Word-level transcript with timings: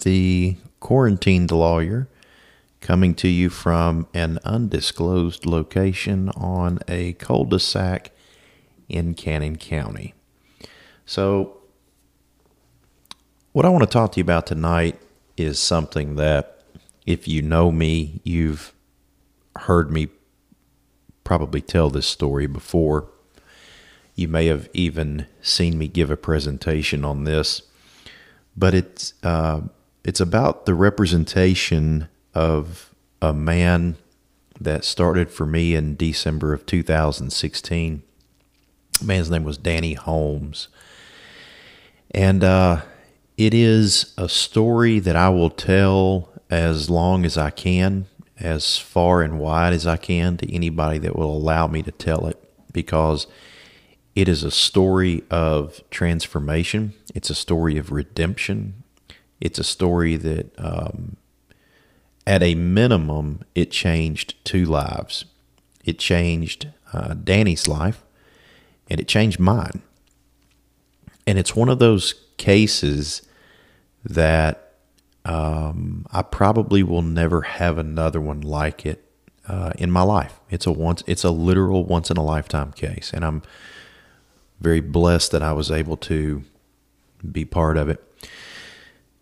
The 0.00 0.56
quarantined 0.80 1.50
lawyer 1.50 2.08
coming 2.80 3.14
to 3.16 3.28
you 3.28 3.50
from 3.50 4.06
an 4.14 4.38
undisclosed 4.44 5.44
location 5.44 6.28
on 6.30 6.78
a 6.86 7.14
cul 7.14 7.44
de 7.44 7.58
sac 7.58 8.12
in 8.88 9.14
Cannon 9.14 9.56
County. 9.56 10.14
So, 11.04 11.56
what 13.52 13.64
I 13.64 13.70
want 13.70 13.82
to 13.82 13.90
talk 13.90 14.12
to 14.12 14.20
you 14.20 14.22
about 14.22 14.46
tonight 14.46 15.00
is 15.36 15.58
something 15.58 16.16
that, 16.16 16.62
if 17.06 17.26
you 17.26 17.42
know 17.42 17.72
me, 17.72 18.20
you've 18.22 18.72
heard 19.56 19.90
me 19.90 20.08
probably 21.24 21.60
tell 21.60 21.90
this 21.90 22.06
story 22.06 22.46
before. 22.46 23.08
You 24.14 24.28
may 24.28 24.46
have 24.46 24.68
even 24.72 25.26
seen 25.42 25.78
me 25.78 25.88
give 25.88 26.10
a 26.10 26.16
presentation 26.16 27.04
on 27.04 27.24
this, 27.24 27.62
but 28.56 28.74
it's 28.74 29.14
uh, 29.22 29.62
it's 30.06 30.20
about 30.20 30.66
the 30.66 30.74
representation 30.74 32.08
of 32.32 32.94
a 33.20 33.34
man 33.34 33.96
that 34.60 34.84
started 34.84 35.32
for 35.32 35.44
me 35.44 35.74
in 35.74 35.96
December 35.96 36.52
of 36.52 36.64
2016. 36.64 38.04
man's 39.02 39.30
name 39.30 39.42
was 39.42 39.58
Danny 39.58 39.94
Holmes, 39.94 40.68
and 42.12 42.44
uh, 42.44 42.82
it 43.36 43.52
is 43.52 44.14
a 44.16 44.28
story 44.28 45.00
that 45.00 45.16
I 45.16 45.28
will 45.28 45.50
tell 45.50 46.30
as 46.48 46.88
long 46.88 47.24
as 47.24 47.36
I 47.36 47.50
can, 47.50 48.06
as 48.38 48.78
far 48.78 49.22
and 49.22 49.40
wide 49.40 49.72
as 49.72 49.88
I 49.88 49.96
can 49.96 50.36
to 50.36 50.54
anybody 50.54 50.98
that 50.98 51.16
will 51.16 51.36
allow 51.36 51.66
me 51.66 51.82
to 51.82 51.90
tell 51.90 52.28
it, 52.28 52.40
because 52.72 53.26
it 54.14 54.28
is 54.28 54.44
a 54.44 54.52
story 54.52 55.24
of 55.32 55.82
transformation. 55.90 56.94
It's 57.12 57.28
a 57.28 57.34
story 57.34 57.76
of 57.76 57.90
redemption. 57.90 58.84
It's 59.40 59.58
a 59.58 59.64
story 59.64 60.16
that, 60.16 60.52
um, 60.58 61.16
at 62.26 62.42
a 62.42 62.54
minimum, 62.54 63.42
it 63.54 63.70
changed 63.70 64.34
two 64.44 64.64
lives. 64.64 65.26
It 65.84 65.98
changed 65.98 66.68
uh, 66.92 67.14
Danny's 67.14 67.68
life, 67.68 68.02
and 68.90 69.00
it 69.00 69.06
changed 69.06 69.38
mine. 69.38 69.82
And 71.26 71.38
it's 71.38 71.54
one 71.54 71.68
of 71.68 71.78
those 71.78 72.14
cases 72.36 73.22
that 74.04 74.74
um, 75.24 76.06
I 76.12 76.22
probably 76.22 76.82
will 76.82 77.02
never 77.02 77.42
have 77.42 77.78
another 77.78 78.20
one 78.20 78.40
like 78.40 78.86
it 78.86 79.04
uh, 79.48 79.72
in 79.76 79.90
my 79.90 80.02
life. 80.02 80.40
It's 80.50 80.66
a 80.66 80.72
once, 80.72 81.02
it's 81.06 81.24
a 81.24 81.30
literal 81.30 81.84
once 81.84 82.10
in 82.10 82.16
a 82.16 82.24
lifetime 82.24 82.72
case, 82.72 83.10
and 83.12 83.24
I'm 83.24 83.42
very 84.60 84.80
blessed 84.80 85.32
that 85.32 85.42
I 85.42 85.52
was 85.52 85.70
able 85.70 85.96
to 85.98 86.44
be 87.30 87.44
part 87.44 87.76
of 87.76 87.88
it. 87.88 88.02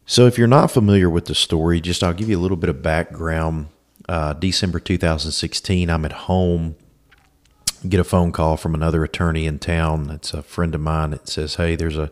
So, 0.06 0.26
if 0.26 0.36
you're 0.36 0.46
not 0.46 0.70
familiar 0.70 1.08
with 1.08 1.26
the 1.26 1.34
story, 1.34 1.80
just 1.80 2.02
I'll 2.02 2.12
give 2.12 2.28
you 2.28 2.38
a 2.38 2.42
little 2.42 2.58
bit 2.58 2.68
of 2.70 2.82
background. 2.82 3.68
Uh, 4.06 4.34
December 4.34 4.78
2016, 4.78 5.88
I'm 5.88 6.04
at 6.04 6.12
home, 6.12 6.76
get 7.88 8.00
a 8.00 8.04
phone 8.04 8.30
call 8.30 8.58
from 8.58 8.74
another 8.74 9.02
attorney 9.02 9.46
in 9.46 9.58
town. 9.58 10.10
It's 10.10 10.34
a 10.34 10.42
friend 10.42 10.74
of 10.74 10.82
mine 10.82 11.10
that 11.12 11.26
says, 11.28 11.54
Hey, 11.54 11.74
there's 11.74 11.96
a 11.96 12.10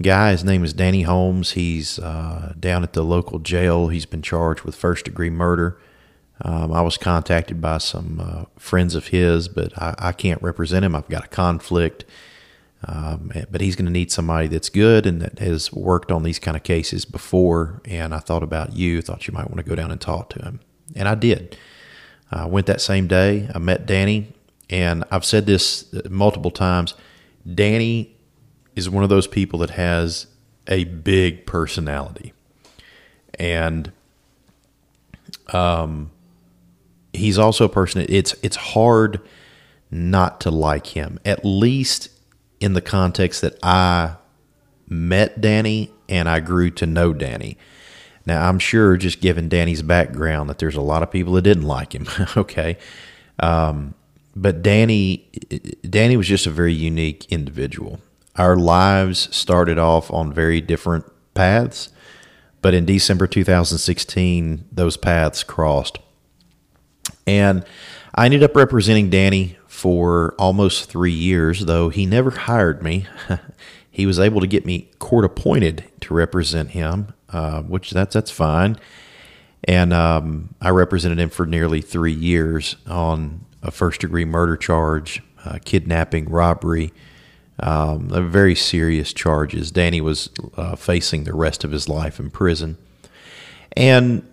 guy. 0.00 0.32
His 0.32 0.44
name 0.44 0.62
is 0.62 0.74
Danny 0.74 1.02
Holmes. 1.02 1.52
He's 1.52 1.98
uh, 1.98 2.52
down 2.58 2.82
at 2.82 2.92
the 2.92 3.02
local 3.02 3.38
jail. 3.38 3.88
He's 3.88 4.06
been 4.06 4.22
charged 4.22 4.62
with 4.62 4.74
first 4.74 5.06
degree 5.06 5.30
murder. 5.30 5.78
Um, 6.42 6.72
I 6.72 6.80
was 6.82 6.96
contacted 6.96 7.60
by 7.60 7.78
some 7.78 8.20
uh, 8.20 8.44
friends 8.58 8.94
of 8.94 9.08
his, 9.08 9.48
but 9.48 9.76
I, 9.80 9.94
I, 9.98 10.12
can't 10.12 10.42
represent 10.42 10.86
him. 10.86 10.94
I've 10.94 11.08
got 11.08 11.26
a 11.26 11.28
conflict. 11.28 12.06
Um, 12.86 13.30
but 13.50 13.60
he's 13.60 13.76
going 13.76 13.86
to 13.86 13.92
need 13.92 14.10
somebody 14.10 14.48
that's 14.48 14.70
good 14.70 15.06
and 15.06 15.20
that 15.20 15.38
has 15.38 15.72
worked 15.72 16.10
on 16.10 16.22
these 16.22 16.38
kind 16.38 16.56
of 16.56 16.62
cases 16.62 17.04
before. 17.04 17.82
And 17.84 18.14
I 18.14 18.18
thought 18.18 18.42
about 18.42 18.74
you, 18.74 19.02
thought 19.02 19.26
you 19.28 19.34
might 19.34 19.50
want 19.50 19.58
to 19.58 19.68
go 19.68 19.74
down 19.74 19.90
and 19.90 20.00
talk 20.00 20.30
to 20.30 20.42
him. 20.42 20.60
And 20.96 21.06
I 21.06 21.14
did. 21.14 21.56
I 22.32 22.46
went 22.46 22.66
that 22.66 22.80
same 22.80 23.06
day. 23.06 23.50
I 23.54 23.58
met 23.58 23.86
Danny. 23.86 24.32
And 24.70 25.04
I've 25.10 25.24
said 25.24 25.46
this 25.46 25.92
multiple 26.08 26.50
times 26.50 26.94
Danny 27.54 28.14
is 28.76 28.88
one 28.88 29.02
of 29.02 29.10
those 29.10 29.26
people 29.26 29.58
that 29.60 29.70
has 29.70 30.26
a 30.66 30.84
big 30.84 31.44
personality. 31.44 32.32
And 33.38 33.92
um, 35.52 36.10
he's 37.12 37.38
also 37.38 37.64
a 37.64 37.68
person 37.68 38.06
it's 38.08 38.34
it's 38.42 38.56
hard 38.56 39.20
not 39.90 40.40
to 40.40 40.50
like 40.50 40.88
him 40.88 41.18
at 41.24 41.44
least 41.44 42.08
in 42.60 42.74
the 42.74 42.80
context 42.80 43.40
that 43.40 43.58
I 43.62 44.16
met 44.88 45.40
Danny 45.40 45.90
and 46.08 46.28
I 46.28 46.40
grew 46.40 46.70
to 46.72 46.86
know 46.86 47.12
Danny. 47.12 47.56
Now 48.26 48.48
I'm 48.48 48.58
sure 48.58 48.96
just 48.96 49.20
given 49.20 49.48
Danny's 49.48 49.82
background 49.82 50.50
that 50.50 50.58
there's 50.58 50.76
a 50.76 50.82
lot 50.82 51.02
of 51.02 51.10
people 51.10 51.32
that 51.34 51.42
didn't 51.42 51.64
like 51.64 51.94
him. 51.94 52.06
okay, 52.36 52.76
um, 53.38 53.94
but 54.36 54.62
Danny 54.62 55.28
Danny 55.88 56.16
was 56.16 56.28
just 56.28 56.46
a 56.46 56.50
very 56.50 56.74
unique 56.74 57.26
individual. 57.30 58.00
Our 58.36 58.56
lives 58.56 59.34
started 59.34 59.78
off 59.78 60.10
on 60.12 60.32
very 60.32 60.60
different 60.60 61.04
paths, 61.34 61.90
but 62.62 62.74
in 62.74 62.84
December 62.84 63.26
2016, 63.26 64.66
those 64.70 64.96
paths 64.96 65.42
crossed. 65.42 65.98
And 67.26 67.64
I 68.14 68.26
ended 68.26 68.42
up 68.42 68.54
representing 68.54 69.10
Danny 69.10 69.56
for 69.80 70.34
almost 70.38 70.90
three 70.90 71.10
years, 71.10 71.64
though 71.64 71.88
he 71.88 72.04
never 72.04 72.30
hired 72.30 72.82
me. 72.82 73.06
he 73.90 74.04
was 74.04 74.20
able 74.20 74.42
to 74.42 74.46
get 74.46 74.66
me 74.66 74.90
court 74.98 75.24
appointed 75.24 75.90
to 76.02 76.12
represent 76.12 76.72
him, 76.72 77.14
uh, 77.30 77.62
which 77.62 77.90
that's 77.92 78.12
that's 78.12 78.30
fine. 78.30 78.76
And 79.64 79.94
um, 79.94 80.54
I 80.60 80.68
represented 80.68 81.18
him 81.18 81.30
for 81.30 81.46
nearly 81.46 81.80
three 81.80 82.12
years 82.12 82.76
on 82.86 83.46
a 83.62 83.70
first 83.70 84.02
degree 84.02 84.26
murder 84.26 84.58
charge, 84.58 85.22
uh, 85.46 85.58
kidnapping, 85.64 86.28
robbery, 86.28 86.92
um, 87.58 88.10
very 88.30 88.54
serious 88.54 89.14
charges. 89.14 89.70
Danny 89.70 90.02
was 90.02 90.28
uh, 90.58 90.76
facing 90.76 91.24
the 91.24 91.32
rest 91.34 91.64
of 91.64 91.70
his 91.70 91.88
life 91.88 92.20
in 92.20 92.28
prison. 92.28 92.76
And 93.74 94.28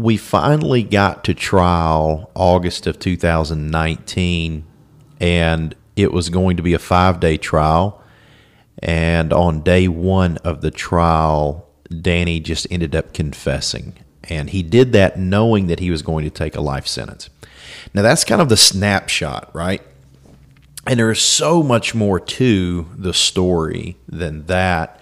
we 0.00 0.16
finally 0.16 0.82
got 0.82 1.24
to 1.24 1.34
trial 1.34 2.30
August 2.34 2.86
of 2.86 2.98
2019, 2.98 4.64
and 5.20 5.74
it 5.94 6.10
was 6.10 6.30
going 6.30 6.56
to 6.56 6.62
be 6.62 6.72
a 6.72 6.78
five 6.78 7.20
day 7.20 7.36
trial. 7.36 8.02
And 8.78 9.30
on 9.30 9.60
day 9.60 9.88
one 9.88 10.38
of 10.38 10.62
the 10.62 10.70
trial, 10.70 11.68
Danny 12.00 12.40
just 12.40 12.66
ended 12.70 12.96
up 12.96 13.12
confessing. 13.12 13.92
And 14.24 14.48
he 14.48 14.62
did 14.62 14.92
that 14.92 15.18
knowing 15.18 15.66
that 15.66 15.80
he 15.80 15.90
was 15.90 16.00
going 16.00 16.24
to 16.24 16.30
take 16.30 16.56
a 16.56 16.62
life 16.62 16.86
sentence. 16.86 17.28
Now, 17.92 18.00
that's 18.00 18.24
kind 18.24 18.40
of 18.40 18.48
the 18.48 18.56
snapshot, 18.56 19.54
right? 19.54 19.82
And 20.86 20.98
there 20.98 21.10
is 21.10 21.20
so 21.20 21.62
much 21.62 21.94
more 21.94 22.18
to 22.18 22.88
the 22.96 23.12
story 23.12 23.98
than 24.08 24.46
that. 24.46 24.98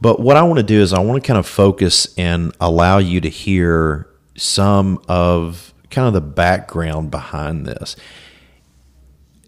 But 0.00 0.18
what 0.18 0.36
I 0.36 0.42
want 0.42 0.56
to 0.56 0.64
do 0.64 0.80
is 0.80 0.92
I 0.92 0.98
want 0.98 1.22
to 1.22 1.26
kind 1.26 1.38
of 1.38 1.46
focus 1.46 2.12
and 2.18 2.52
allow 2.60 2.98
you 2.98 3.20
to 3.20 3.30
hear 3.30 4.08
some 4.36 5.00
of 5.08 5.72
kind 5.90 6.06
of 6.06 6.14
the 6.14 6.20
background 6.20 7.10
behind 7.10 7.66
this. 7.66 7.96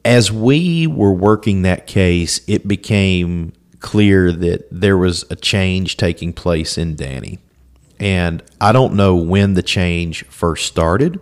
As 0.05 0.33
we 0.33 0.87
were 0.87 1.13
working 1.13 1.63
that 1.63 1.87
case, 1.87 2.41
it 2.47 2.67
became 2.67 3.53
clear 3.81 4.33
that 4.33 4.67
there 4.71 4.97
was 4.97 5.25
a 5.31 5.37
change 5.37 5.97
taking 5.97 6.33
place 6.33 6.79
in 6.79 6.97
Danny. 6.97 7.39
And 8.01 8.43
I 8.61 8.73
don't 8.73 8.95
know 8.95 9.17
when 9.17 9.55
the 9.55 9.63
change 9.63 10.25
first 10.27 10.67
started, 10.67 11.21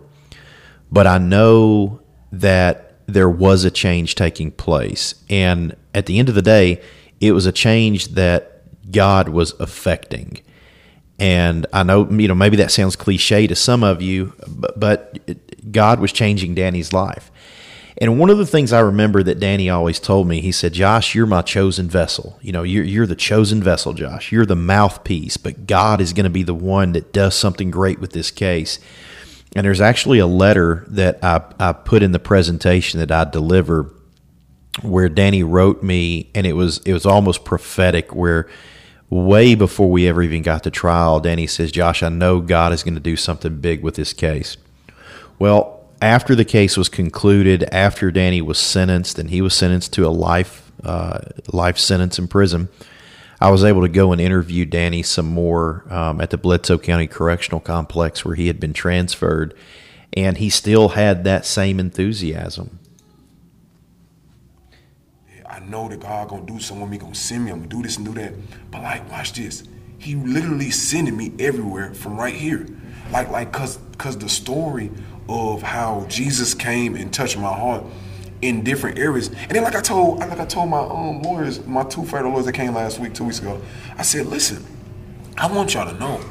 but 0.91 1.07
I 1.07 1.17
know 1.17 2.01
that 2.31 2.95
there 3.07 3.29
was 3.29 3.63
a 3.63 3.71
change 3.71 4.15
taking 4.15 4.51
place. 4.51 5.15
And 5.29 5.75
at 5.93 6.05
the 6.05 6.19
end 6.19 6.29
of 6.29 6.35
the 6.35 6.41
day, 6.41 6.81
it 7.19 7.31
was 7.31 7.45
a 7.45 7.51
change 7.51 8.09
that 8.09 8.61
God 8.91 9.29
was 9.29 9.53
affecting. 9.59 10.41
And 11.19 11.65
I 11.73 11.83
know, 11.83 12.09
you 12.11 12.27
know, 12.27 12.35
maybe 12.35 12.57
that 12.57 12.71
sounds 12.71 12.95
cliche 12.95 13.47
to 13.47 13.55
some 13.55 13.83
of 13.83 14.01
you, 14.01 14.33
but, 14.47 14.79
but 14.79 15.71
God 15.71 15.99
was 15.99 16.11
changing 16.11 16.55
Danny's 16.55 16.93
life. 16.93 17.31
And 17.99 18.19
one 18.19 18.29
of 18.29 18.37
the 18.37 18.45
things 18.45 18.71
I 18.71 18.79
remember 18.81 19.23
that 19.23 19.39
Danny 19.39 19.71
always 19.71 19.99
told 19.99 20.27
me, 20.27 20.39
he 20.39 20.51
said, 20.51 20.73
Josh, 20.73 21.15
you're 21.15 21.25
my 21.25 21.41
chosen 21.41 21.89
vessel. 21.89 22.37
You 22.43 22.51
know, 22.51 22.61
you're, 22.61 22.83
you're 22.83 23.07
the 23.07 23.15
chosen 23.15 23.63
vessel, 23.63 23.93
Josh. 23.93 24.31
You're 24.31 24.45
the 24.45 24.55
mouthpiece, 24.55 25.37
but 25.37 25.65
God 25.65 25.99
is 25.99 26.13
going 26.13 26.25
to 26.25 26.29
be 26.29 26.43
the 26.43 26.53
one 26.53 26.91
that 26.91 27.11
does 27.11 27.33
something 27.33 27.71
great 27.71 27.99
with 27.99 28.11
this 28.11 28.29
case. 28.29 28.79
And 29.55 29.65
there's 29.65 29.81
actually 29.81 30.19
a 30.19 30.27
letter 30.27 30.85
that 30.89 31.23
I, 31.23 31.41
I 31.59 31.73
put 31.73 32.03
in 32.03 32.11
the 32.11 32.19
presentation 32.19 32.99
that 32.99 33.11
I 33.11 33.23
deliver 33.27 33.91
where 34.83 35.09
Danny 35.09 35.41
wrote 35.41 35.81
me, 35.81 36.29
and 36.35 36.45
it 36.45 36.53
was 36.53 36.79
it 36.85 36.93
was 36.93 37.05
almost 37.05 37.43
prophetic 37.43 38.13
where 38.13 38.47
way 39.09 39.55
before 39.55 39.89
we 39.89 40.07
ever 40.07 40.21
even 40.21 40.41
got 40.41 40.63
to 40.63 40.71
trial, 40.71 41.19
Danny 41.19 41.47
says, 41.47 41.71
Josh, 41.71 42.03
I 42.03 42.09
know 42.09 42.41
God 42.41 42.73
is 42.73 42.83
going 42.83 42.95
to 42.95 42.99
do 42.99 43.15
something 43.15 43.59
big 43.59 43.81
with 43.81 43.95
this 43.95 44.13
case. 44.13 44.57
Well, 45.39 45.77
after 46.01 46.35
the 46.35 46.45
case 46.45 46.77
was 46.77 46.89
concluded, 46.89 47.63
after 47.71 48.11
Danny 48.11 48.41
was 48.41 48.59
sentenced, 48.59 49.17
and 49.17 49.29
he 49.29 49.41
was 49.41 49.53
sentenced 49.53 49.93
to 49.93 50.05
a 50.05 50.09
life 50.09 50.63
uh, 50.83 51.19
life 51.51 51.77
sentence 51.77 52.19
in 52.19 52.27
prison, 52.27 52.69
I 53.39 53.49
was 53.49 53.63
able 53.63 53.81
to 53.81 53.89
go 53.89 54.11
and 54.11 54.21
interview 54.21 54.65
Danny 54.65 55.03
some 55.03 55.27
more 55.27 55.83
um, 55.89 56.21
at 56.21 56.29
the 56.29 56.37
Bledsoe 56.37 56.77
County 56.77 57.07
Correctional 57.07 57.59
Complex 57.59 58.23
where 58.23 58.35
he 58.35 58.47
had 58.47 58.59
been 58.59 58.73
transferred, 58.73 59.53
and 60.13 60.37
he 60.37 60.49
still 60.49 60.89
had 60.89 61.23
that 61.23 61.45
same 61.45 61.79
enthusiasm. 61.79 62.79
I 65.57 65.59
know 65.61 65.89
that 65.89 65.99
God 66.01 66.29
gonna 66.29 66.45
do 66.45 66.59
something. 66.59 66.91
He 66.91 66.99
gonna 66.99 67.15
send 67.15 67.45
me. 67.45 67.51
I'm 67.51 67.59
gonna 67.59 67.69
do 67.69 67.81
this 67.81 67.97
and 67.97 68.05
do 68.05 68.13
that. 68.13 68.33
But 68.69 68.83
like, 68.83 69.09
watch 69.11 69.33
this. 69.33 69.63
He 69.97 70.13
literally 70.13 70.69
sending 70.69 71.17
me 71.17 71.33
everywhere 71.39 71.95
from 71.95 72.15
right 72.15 72.35
here. 72.35 72.67
Like, 73.11 73.31
like, 73.31 73.51
cause, 73.51 73.79
cause 73.97 74.15
the 74.15 74.29
story 74.29 74.91
of 75.27 75.63
how 75.63 76.05
Jesus 76.09 76.53
came 76.53 76.95
and 76.95 77.11
touched 77.11 77.37
my 77.37 77.51
heart 77.51 77.83
in 78.43 78.63
different 78.63 78.99
areas. 78.99 79.29
And 79.29 79.49
then, 79.49 79.63
like 79.63 79.73
I 79.73 79.81
told, 79.81 80.19
like 80.19 80.39
I 80.39 80.45
told 80.45 80.69
my 80.69 80.77
um, 80.77 81.23
lawyers, 81.23 81.65
my 81.65 81.83
two 81.83 82.05
federal 82.05 82.33
lawyers 82.33 82.45
that 82.45 82.53
came 82.53 82.75
last 82.75 82.99
week, 82.99 83.15
two 83.15 83.23
weeks 83.23 83.39
ago, 83.39 83.59
I 83.97 84.03
said, 84.03 84.27
listen, 84.27 84.63
I 85.37 85.51
want 85.51 85.73
y'all 85.73 85.91
to 85.91 85.99
know, 85.99 86.21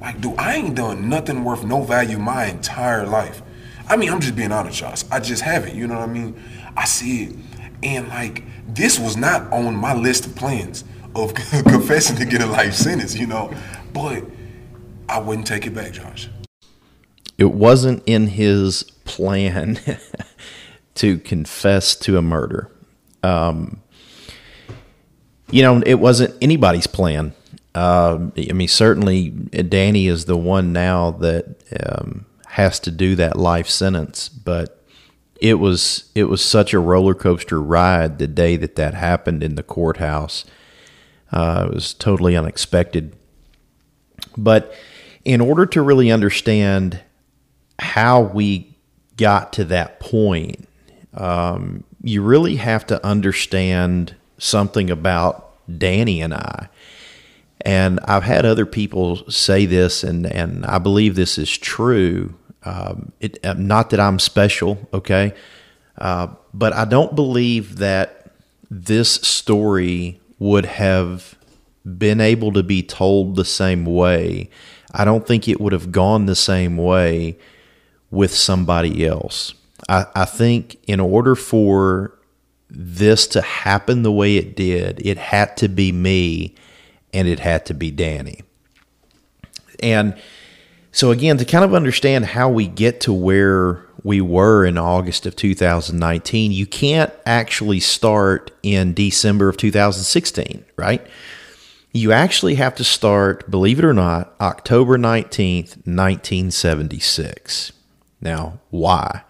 like, 0.00 0.22
dude, 0.22 0.38
I 0.38 0.54
ain't 0.54 0.74
done 0.74 1.10
nothing 1.10 1.44
worth 1.44 1.64
no 1.64 1.82
value 1.82 2.18
my 2.18 2.46
entire 2.46 3.06
life. 3.06 3.42
I 3.90 3.98
mean, 3.98 4.08
I'm 4.08 4.20
just 4.20 4.36
being 4.36 4.52
honest, 4.52 4.80
y'all. 4.80 4.94
I 5.10 5.20
just 5.20 5.42
haven't. 5.42 5.74
You 5.74 5.86
know 5.86 5.98
what 5.98 6.08
I 6.08 6.12
mean? 6.12 6.42
I 6.78 6.86
see 6.86 7.24
it, 7.24 7.36
and 7.82 8.08
like, 8.08 8.44
this 8.74 8.98
was 8.98 9.16
not 9.16 9.52
on 9.52 9.74
my 9.74 9.94
list 9.94 10.26
of 10.26 10.34
plans 10.34 10.84
of 11.14 11.34
confessing 11.34 12.16
to 12.16 12.24
get 12.24 12.40
a 12.40 12.46
life 12.46 12.74
sentence. 12.74 13.16
You 13.16 13.26
know, 13.26 13.52
but 13.92 14.24
I 15.08 15.18
wouldn't 15.18 15.46
take 15.46 15.66
it 15.66 15.74
back, 15.74 15.92
Josh. 15.92 16.28
It 17.38 17.52
wasn't 17.52 18.02
in 18.06 18.26
his 18.28 18.82
plan 19.04 19.80
to 20.96 21.18
confess 21.18 21.96
to 21.96 22.18
a 22.18 22.22
murder. 22.22 22.70
Um, 23.22 23.82
you 25.50 25.62
know, 25.62 25.82
it 25.84 25.94
wasn't 25.94 26.36
anybody's 26.40 26.86
plan. 26.86 27.34
Uh, 27.74 28.30
I 28.36 28.52
mean, 28.52 28.68
certainly 28.68 29.30
Danny 29.30 30.06
is 30.06 30.26
the 30.26 30.36
one 30.36 30.72
now 30.72 31.12
that 31.12 31.56
um, 31.84 32.26
has 32.46 32.80
to 32.80 32.90
do 32.90 33.14
that 33.16 33.36
life 33.36 33.68
sentence, 33.68 34.28
but 34.28 34.79
it 35.40 35.54
was 35.54 36.10
it 36.14 36.24
was 36.24 36.44
such 36.44 36.74
a 36.74 36.78
roller 36.78 37.14
coaster 37.14 37.60
ride 37.60 38.18
the 38.18 38.28
day 38.28 38.56
that 38.56 38.76
that 38.76 38.94
happened 38.94 39.42
in 39.42 39.54
the 39.54 39.62
courthouse. 39.62 40.44
Uh, 41.32 41.66
it 41.68 41.74
was 41.74 41.94
totally 41.94 42.36
unexpected, 42.36 43.16
but 44.36 44.74
in 45.24 45.40
order 45.40 45.66
to 45.66 45.82
really 45.82 46.10
understand 46.10 47.00
how 47.78 48.20
we 48.20 48.76
got 49.16 49.52
to 49.54 49.64
that 49.64 50.00
point, 50.00 50.68
um, 51.14 51.84
you 52.02 52.22
really 52.22 52.56
have 52.56 52.86
to 52.86 53.04
understand 53.06 54.14
something 54.38 54.90
about 54.90 55.54
Danny 55.78 56.20
and 56.20 56.34
I. 56.34 56.68
And 57.62 58.00
I've 58.04 58.22
had 58.22 58.46
other 58.46 58.64
people 58.64 59.30
say 59.30 59.66
this, 59.66 60.02
and, 60.02 60.26
and 60.26 60.64
I 60.64 60.78
believe 60.78 61.14
this 61.14 61.36
is 61.36 61.56
true. 61.56 62.34
Um, 62.64 63.12
it, 63.20 63.44
uh, 63.44 63.54
not 63.54 63.90
that 63.90 64.00
I'm 64.00 64.18
special, 64.18 64.88
okay? 64.92 65.34
Uh, 65.96 66.28
but 66.52 66.72
I 66.72 66.84
don't 66.84 67.14
believe 67.14 67.76
that 67.76 68.32
this 68.70 69.14
story 69.14 70.20
would 70.38 70.66
have 70.66 71.36
been 71.98 72.20
able 72.20 72.52
to 72.52 72.62
be 72.62 72.82
told 72.82 73.36
the 73.36 73.44
same 73.44 73.84
way. 73.84 74.50
I 74.92 75.04
don't 75.04 75.26
think 75.26 75.48
it 75.48 75.60
would 75.60 75.72
have 75.72 75.92
gone 75.92 76.26
the 76.26 76.36
same 76.36 76.76
way 76.76 77.38
with 78.10 78.34
somebody 78.34 79.06
else. 79.06 79.54
I, 79.88 80.06
I 80.14 80.24
think 80.24 80.78
in 80.86 81.00
order 81.00 81.34
for 81.34 82.18
this 82.68 83.26
to 83.28 83.40
happen 83.40 84.02
the 84.02 84.12
way 84.12 84.36
it 84.36 84.54
did, 84.56 85.04
it 85.04 85.16
had 85.16 85.56
to 85.58 85.68
be 85.68 85.92
me 85.92 86.54
and 87.12 87.26
it 87.26 87.40
had 87.40 87.66
to 87.66 87.74
be 87.74 87.90
Danny. 87.90 88.42
And 89.82 90.16
so, 90.92 91.10
again, 91.12 91.36
to 91.38 91.44
kind 91.44 91.64
of 91.64 91.72
understand 91.72 92.26
how 92.26 92.48
we 92.48 92.66
get 92.66 93.00
to 93.02 93.12
where 93.12 93.84
we 94.02 94.20
were 94.20 94.64
in 94.64 94.76
August 94.76 95.24
of 95.24 95.36
2019, 95.36 96.52
you 96.52 96.66
can't 96.66 97.12
actually 97.24 97.80
start 97.80 98.50
in 98.62 98.94
December 98.94 99.48
of 99.48 99.56
2016, 99.56 100.64
right? 100.76 101.06
You 101.92 102.12
actually 102.12 102.56
have 102.56 102.74
to 102.76 102.84
start, 102.84 103.50
believe 103.50 103.78
it 103.78 103.84
or 103.84 103.92
not, 103.92 104.34
October 104.40 104.98
19th, 104.98 105.76
1976. 105.86 107.72
Now, 108.20 108.58
why? 108.70 109.22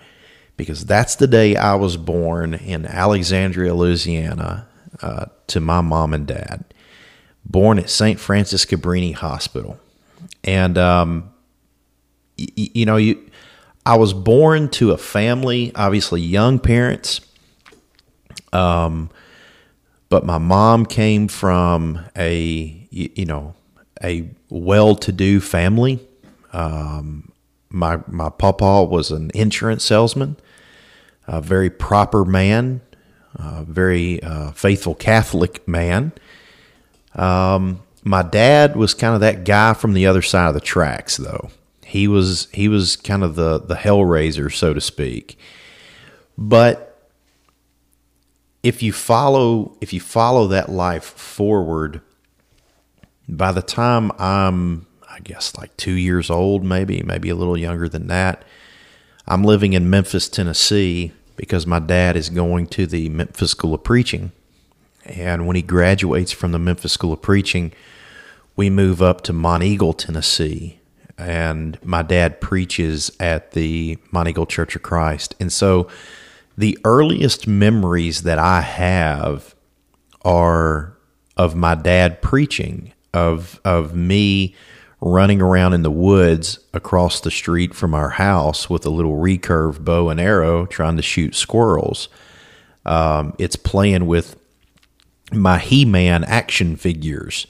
Because 0.57 0.85
that's 0.85 1.15
the 1.17 1.27
day 1.27 1.57
I 1.57 1.75
was 1.75 1.97
born 1.97 2.55
in 2.55 2.87
Alexandria, 2.87 3.75
Louisiana, 3.75 4.67
uh, 5.03 5.27
to 5.49 5.61
my 5.61 5.81
mom 5.81 6.15
and 6.15 6.27
dad. 6.27 6.65
Born 7.45 7.79
at 7.79 7.91
St. 7.91 8.19
Francis 8.21 8.65
Cabrini 8.65 9.15
Hospital. 9.15 9.79
And, 10.45 10.79
um, 10.79 11.31
you 12.57 12.87
know, 12.87 12.97
you, 12.97 13.31
I 13.85 13.97
was 13.97 14.13
born 14.13 14.69
to 14.71 14.93
a 14.93 14.97
family, 14.97 15.73
obviously 15.75 16.21
young 16.21 16.59
parents. 16.59 17.21
Um, 18.53 19.11
but 20.09 20.25
my 20.25 20.39
mom 20.39 20.87
came 20.87 21.29
from 21.29 22.01
a, 22.17 22.89
you 22.91 23.25
know, 23.25 23.55
a 24.03 24.29
well-to-do 24.49 25.41
family. 25.41 26.01
Um, 26.53 27.31
my 27.69 28.01
my 28.09 28.29
papa 28.29 28.83
was 28.83 29.13
an 29.13 29.31
insurance 29.35 29.85
salesman, 29.85 30.37
a 31.29 31.41
very 31.41 31.71
proper 31.71 32.25
man, 32.25 32.81
a 33.37 33.63
very 33.63 34.21
uh, 34.23 34.51
faithful 34.51 34.97
Catholic 34.97 35.67
man. 35.69 36.13
Um, 37.15 37.83
my 38.03 38.23
dad 38.23 38.75
was 38.75 38.95
kind 38.95 39.15
of 39.15 39.21
that 39.21 39.45
guy 39.45 39.75
from 39.75 39.93
the 39.93 40.07
other 40.07 40.23
side 40.23 40.49
of 40.49 40.55
the 40.55 40.61
tracks, 40.61 41.17
though. 41.17 41.51
He 41.91 42.07
was 42.07 42.49
he 42.53 42.69
was 42.69 42.95
kind 42.95 43.25
of 43.25 43.35
the 43.35 43.59
the 43.59 43.75
hellraiser, 43.75 44.53
so 44.53 44.73
to 44.73 44.81
speak. 44.81 45.37
But 46.39 46.87
if 48.63 48.81
you 48.81 48.93
follow 48.93 49.77
if 49.81 49.93
you 49.93 50.01
follow 50.01 50.47
that 50.47 50.69
life 50.69 51.05
forward, 51.05 52.01
by 53.29 53.51
the 53.51 53.63
time 53.63 54.13
I'm 54.21 54.87
I 55.11 55.19
guess 55.19 55.57
like 55.57 55.77
two 55.77 55.93
years 55.93 56.31
old, 56.31 56.65
maybe, 56.65 57.03
maybe 57.03 57.29
a 57.29 57.35
little 57.35 57.59
younger 57.59 57.89
than 57.89 58.07
that. 58.07 58.45
I'm 59.27 59.43
living 59.43 59.73
in 59.73 59.91
Memphis, 59.91 60.29
Tennessee, 60.29 61.13
because 61.37 61.67
my 61.67 61.79
dad 61.79 62.17
is 62.17 62.31
going 62.31 62.69
to 62.69 62.87
the 62.87 63.09
Memphis 63.09 63.51
School 63.51 63.75
of 63.75 63.83
Preaching. 63.83 64.33
And 65.05 65.47
when 65.47 65.57
he 65.57 65.63
graduates 65.63 66.33
from 66.33 66.53
the 66.53 66.59
Memphis 66.59 66.93
School 66.93 67.13
of 67.13 67.21
Preaching, 67.21 67.73
we 68.55 68.71
move 68.71 69.03
up 69.03 69.23
to 69.23 69.33
Monteagle, 69.33 69.99
Tennessee. 69.99 70.80
And 71.21 71.79
my 71.85 72.03
dad 72.03 72.41
preaches 72.41 73.11
at 73.21 73.53
the 73.53 73.97
Monteagle 74.13 74.49
Church 74.49 74.75
of 74.75 74.83
Christ. 74.83 75.35
And 75.39 75.53
so 75.53 75.89
the 76.57 76.79
earliest 76.85 77.47
memories 77.47 78.23
that 78.23 78.39
I 78.39 78.61
have 78.61 79.55
are 80.23 80.97
of 81.37 81.55
my 81.55 81.75
dad 81.75 82.21
preaching, 82.23 82.93
of 83.13 83.61
of 83.65 83.95
me 83.95 84.55
running 85.01 85.41
around 85.41 85.73
in 85.73 85.83
the 85.83 85.91
woods 85.91 86.59
across 86.75 87.21
the 87.21 87.31
street 87.31 87.75
from 87.75 87.95
our 87.95 88.11
house 88.11 88.69
with 88.69 88.85
a 88.85 88.91
little 88.91 89.17
recurve 89.17 89.83
bow 89.83 90.11
and 90.11 90.21
arrow 90.21 90.67
trying 90.67 90.97
to 90.97 91.03
shoot 91.03 91.35
squirrels. 91.35 92.09
Um, 92.85 93.35
it's 93.39 93.57
playing 93.57 94.07
with 94.07 94.37
my 95.33 95.59
He 95.59 95.85
Man 95.85 96.25
action 96.25 96.77
figures. 96.77 97.47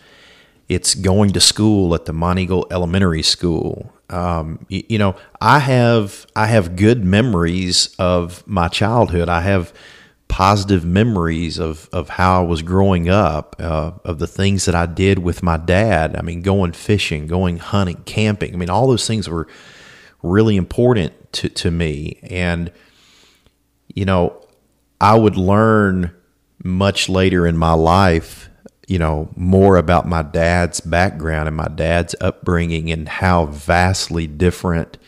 It's 0.70 0.94
going 0.94 1.32
to 1.32 1.40
school 1.40 1.96
at 1.96 2.04
the 2.04 2.12
Monteagle 2.12 2.70
Elementary 2.70 3.24
School. 3.24 3.92
Um, 4.08 4.64
you, 4.68 4.84
you 4.88 4.98
know, 4.98 5.16
I 5.40 5.58
have 5.58 6.26
I 6.36 6.46
have 6.46 6.76
good 6.76 7.04
memories 7.04 7.94
of 7.98 8.46
my 8.46 8.68
childhood. 8.68 9.28
I 9.28 9.40
have 9.40 9.72
positive 10.28 10.84
memories 10.84 11.58
of, 11.58 11.88
of 11.92 12.10
how 12.10 12.40
I 12.40 12.46
was 12.46 12.62
growing 12.62 13.08
up, 13.08 13.56
uh, 13.58 13.90
of 14.04 14.20
the 14.20 14.28
things 14.28 14.64
that 14.66 14.76
I 14.76 14.86
did 14.86 15.18
with 15.18 15.42
my 15.42 15.56
dad. 15.56 16.14
I 16.14 16.22
mean, 16.22 16.40
going 16.40 16.70
fishing, 16.70 17.26
going 17.26 17.58
hunting, 17.58 18.02
camping. 18.04 18.54
I 18.54 18.56
mean, 18.56 18.70
all 18.70 18.86
those 18.86 19.08
things 19.08 19.28
were 19.28 19.48
really 20.22 20.56
important 20.56 21.32
to, 21.32 21.48
to 21.48 21.72
me. 21.72 22.20
And, 22.22 22.70
you 23.88 24.04
know, 24.04 24.46
I 25.00 25.18
would 25.18 25.36
learn 25.36 26.14
much 26.62 27.08
later 27.08 27.44
in 27.44 27.56
my 27.56 27.72
life, 27.72 28.49
you 28.90 28.98
know, 28.98 29.28
more 29.36 29.76
about 29.76 30.08
my 30.08 30.20
dad's 30.20 30.80
background 30.80 31.46
and 31.46 31.56
my 31.56 31.68
dad's 31.68 32.16
upbringing 32.20 32.90
and 32.90 33.08
how 33.08 33.46
vastly 33.46 34.26
different 34.26 34.98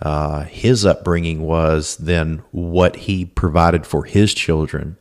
uh, 0.00 0.44
his 0.44 0.86
upbringing 0.86 1.42
was 1.42 1.98
than 1.98 2.38
what 2.50 2.96
he 2.96 3.26
provided 3.26 3.86
for 3.86 4.04
his 4.04 4.32
children. 4.32 4.96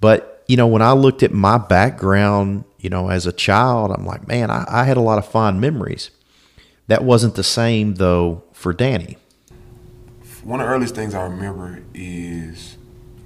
But, 0.00 0.42
you 0.48 0.56
know, 0.56 0.66
when 0.66 0.82
I 0.82 0.94
looked 0.94 1.22
at 1.22 1.32
my 1.32 1.58
background, 1.58 2.64
you 2.80 2.90
know, 2.90 3.08
as 3.08 3.24
a 3.24 3.32
child, 3.32 3.92
I'm 3.92 4.04
like, 4.04 4.26
man, 4.26 4.50
I, 4.50 4.64
I 4.66 4.82
had 4.82 4.96
a 4.96 5.00
lot 5.00 5.18
of 5.18 5.28
fond 5.28 5.60
memories. 5.60 6.10
That 6.88 7.04
wasn't 7.04 7.36
the 7.36 7.44
same, 7.44 7.94
though, 7.94 8.42
for 8.52 8.72
Danny. 8.72 9.16
One 10.42 10.60
of 10.60 10.66
the 10.66 10.72
earliest 10.72 10.96
things 10.96 11.14
I 11.14 11.22
remember 11.22 11.84
is 11.94 12.78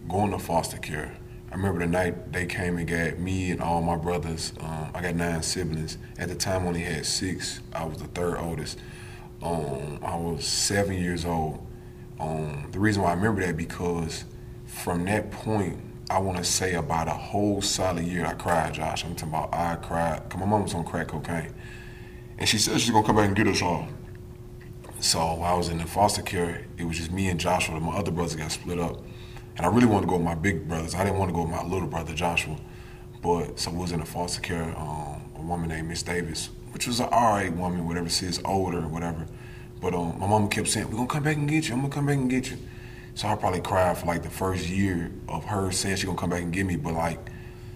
going 0.07 0.33
to 0.33 0.39
foster 0.39 0.77
care. 0.77 1.17
I 1.51 1.57
remember 1.57 1.81
the 1.81 1.87
night 1.87 2.33
they 2.33 2.47
came 2.47 2.77
and 2.77 2.87
got 2.87 3.19
me 3.19 3.51
and 3.51 3.61
all 3.61 3.83
my 3.83 3.97
brothers. 3.97 4.53
Um, 4.61 4.91
I 4.95 5.03
got 5.03 5.17
nine 5.17 5.43
siblings. 5.43 5.99
At 6.19 6.29
the 6.29 6.37
time, 6.37 6.65
only 6.65 6.81
had 6.81 7.05
six. 7.05 7.61
I 7.73 7.85
was 7.85 7.99
the 7.99 8.07
third 8.07 8.39
oldest. 8.39 8.79
Um, 9.43 9.99
I 10.03 10.15
was 10.17 10.45
seven 10.45 10.97
years 10.97 11.25
old. 11.25 11.67
Um, 12.21 12.69
the 12.71 12.79
reason 12.79 13.03
why 13.03 13.11
I 13.11 13.15
remember 13.15 13.45
that 13.45 13.57
because 13.57 14.25
from 14.67 15.05
that 15.07 15.33
point, 15.33 15.79
I 16.09 16.19
want 16.19 16.39
to 16.39 16.45
say 16.45 16.75
about 16.75 17.09
a 17.09 17.13
whole 17.13 17.63
solid 17.63 18.05
year, 18.05 18.27
I 18.27 18.35
cried, 18.35 18.75
Josh. 18.75 19.05
I'm 19.05 19.15
talking 19.15 19.31
about 19.35 19.55
I 19.55 19.77
cried. 19.77 20.29
Cause 20.29 20.39
my 20.39 20.47
mom 20.47 20.63
was 20.63 20.75
on 20.75 20.85
crack 20.85 21.09
cocaine, 21.09 21.55
and 22.39 22.49
she 22.49 22.59
said 22.59 22.81
she's 22.81 22.91
gonna 22.91 23.07
come 23.07 23.17
back 23.17 23.27
and 23.27 23.37
get 23.37 23.49
us 23.49 23.63
all. 23.63 23.89
So 25.01 25.19
while 25.19 25.55
I 25.55 25.57
was 25.57 25.69
in 25.69 25.79
the 25.79 25.87
foster 25.87 26.23
care, 26.23 26.67
it 26.77 26.85
was 26.85 26.99
just 26.99 27.11
me 27.11 27.29
and 27.29 27.41
Joshua. 27.41 27.81
My 27.81 27.97
other 27.97 28.11
brothers 28.11 28.37
got 28.37 28.53
split 28.53 28.79
up. 28.79 29.01
And 29.61 29.67
I 29.67 29.69
really 29.69 29.89
wanted 29.89 30.07
to 30.07 30.09
go 30.09 30.17
with 30.17 30.25
my 30.25 30.35
big 30.35 30.67
brothers. 30.67 30.95
I 30.95 31.05
didn't 31.05 31.19
want 31.19 31.29
to 31.29 31.35
go 31.35 31.43
with 31.43 31.51
my 31.51 31.63
little 31.63 31.87
brother, 31.87 32.15
Joshua. 32.15 32.57
But 33.21 33.61
so 33.61 33.71
we 33.71 33.77
was 33.77 33.93
in 33.93 34.01
a 34.01 34.07
foster 34.07 34.41
care, 34.41 34.75
um, 34.75 35.21
a 35.37 35.43
woman 35.43 35.69
named 35.69 35.87
Miss 35.87 36.03
Davis, 36.03 36.49
which 36.73 36.87
was 36.87 36.99
an 36.99 37.09
alright 37.09 37.53
woman, 37.53 37.87
whatever 37.87 38.09
she 38.09 38.25
is, 38.25 38.41
older, 38.47 38.81
whatever. 38.89 39.27
But 39.79 39.93
um, 39.93 40.19
my 40.19 40.27
mom 40.27 40.49
kept 40.49 40.69
saying, 40.69 40.91
we're 40.91 40.97
to 40.97 41.07
come 41.07 41.25
back 41.25 41.37
and 41.37 41.47
get 41.47 41.69
you. 41.69 41.75
I'm 41.75 41.83
to 41.83 41.91
come 41.91 42.07
back 42.07 42.17
and 42.17 42.31
get 42.31 42.51
you. 42.51 42.57
So 43.15 43.29
I 43.29 43.37
probably 43.37 43.61
cried 43.61 43.99
for 43.99 44.07
like 44.07 44.23
the 44.23 44.31
first 44.31 44.67
year 44.67 45.13
of 45.29 45.45
her 45.45 45.71
saying 45.73 45.97
she's 45.97 46.07
going 46.07 46.17
to 46.17 46.21
come 46.23 46.31
back 46.31 46.41
and 46.41 46.55
get 46.55 46.65
me. 46.65 46.77
But 46.77 46.95
like, 46.95 47.19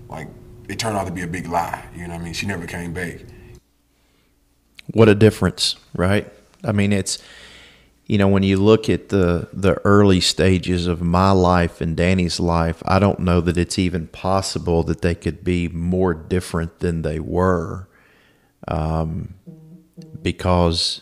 like 0.09 0.29
it 0.71 0.79
turned 0.79 0.97
out 0.97 1.07
to 1.07 1.13
be 1.13 1.21
a 1.21 1.27
big 1.27 1.49
lie. 1.49 1.85
You 1.95 2.05
know 2.05 2.15
what 2.15 2.23
I 2.23 2.25
mean? 2.25 2.33
She 2.33 2.47
never 2.47 2.67
came 2.67 2.95
back. 2.95 3.19
What 4.95 5.11
a 5.11 5.15
difference, 5.15 5.77
right? 5.95 6.33
I 6.65 6.73
mean, 6.73 6.95
it's 6.95 7.23
you 8.07 8.19
know, 8.19 8.29
when 8.29 8.43
you 8.43 8.59
look 8.59 8.89
at 8.91 9.09
the 9.09 9.49
the 9.53 9.75
early 9.85 10.21
stages 10.21 10.87
of 10.87 11.01
my 11.01 11.31
life 11.31 11.81
and 11.81 11.97
Danny's 11.97 12.39
life, 12.39 12.83
I 12.85 12.99
don't 12.99 13.21
know 13.21 13.41
that 13.41 13.57
it's 13.57 13.79
even 13.79 14.09
possible 14.09 14.83
that 14.85 15.01
they 15.01 15.15
could 15.15 15.43
be 15.43 15.69
more 15.69 16.13
different 16.13 16.81
than 16.81 17.03
they 17.03 17.19
were, 17.19 17.89
um, 18.69 19.35
because 20.21 21.01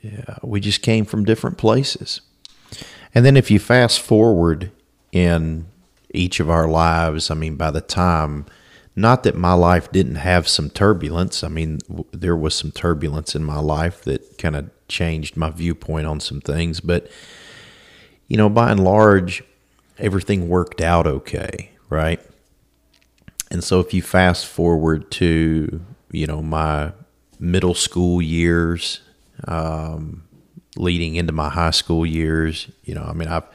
yeah, 0.00 0.38
we 0.42 0.60
just 0.60 0.82
came 0.82 1.04
from 1.04 1.24
different 1.24 1.58
places. 1.58 2.22
And 3.14 3.24
then 3.24 3.36
if 3.36 3.50
you 3.50 3.58
fast 3.58 4.00
forward 4.00 4.72
in 5.12 5.66
each 6.12 6.40
of 6.40 6.50
our 6.50 6.68
lives, 6.68 7.30
I 7.30 7.34
mean, 7.34 7.56
by 7.56 7.70
the 7.70 7.80
time, 7.80 8.46
not 8.96 9.22
that 9.22 9.36
my 9.36 9.52
life 9.52 9.90
didn't 9.92 10.16
have 10.16 10.48
some 10.48 10.70
turbulence. 10.70 11.44
I 11.44 11.48
mean, 11.48 11.78
there 12.12 12.36
was 12.36 12.54
some 12.54 12.72
turbulence 12.72 13.34
in 13.34 13.44
my 13.44 13.58
life 13.58 14.02
that 14.02 14.38
kind 14.38 14.56
of 14.56 14.70
changed 14.90 15.36
my 15.36 15.48
viewpoint 15.48 16.06
on 16.06 16.20
some 16.20 16.40
things. 16.42 16.80
But, 16.80 17.10
you 18.28 18.36
know, 18.36 18.50
by 18.50 18.70
and 18.70 18.84
large, 18.84 19.42
everything 19.98 20.48
worked 20.48 20.80
out 20.80 21.06
okay, 21.06 21.70
right? 21.88 22.20
And 23.50 23.64
so 23.64 23.80
if 23.80 23.94
you 23.94 24.02
fast 24.02 24.46
forward 24.46 25.10
to, 25.12 25.80
you 26.10 26.26
know, 26.26 26.42
my 26.42 26.92
middle 27.38 27.74
school 27.74 28.20
years, 28.20 29.00
um, 29.48 30.24
leading 30.76 31.16
into 31.16 31.32
my 31.32 31.48
high 31.48 31.70
school 31.70 32.06
years, 32.06 32.68
you 32.84 32.94
know, 32.94 33.02
I 33.02 33.12
mean, 33.12 33.28
I've, 33.28 33.46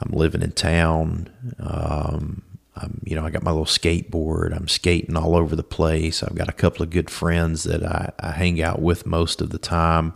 I'm 0.00 0.12
living 0.12 0.42
in 0.42 0.52
town. 0.52 1.28
Um, 1.58 2.42
I'm, 2.76 3.00
you 3.04 3.14
know, 3.14 3.24
I 3.24 3.30
got 3.30 3.42
my 3.42 3.50
little 3.50 3.66
skateboard. 3.66 4.56
I'm 4.56 4.68
skating 4.68 5.16
all 5.16 5.36
over 5.36 5.54
the 5.54 5.62
place. 5.62 6.22
I've 6.22 6.34
got 6.34 6.48
a 6.48 6.52
couple 6.52 6.82
of 6.82 6.90
good 6.90 7.10
friends 7.10 7.64
that 7.64 7.84
I, 7.84 8.12
I 8.18 8.32
hang 8.32 8.60
out 8.62 8.80
with 8.80 9.06
most 9.06 9.40
of 9.40 9.50
the 9.50 9.58
time. 9.58 10.14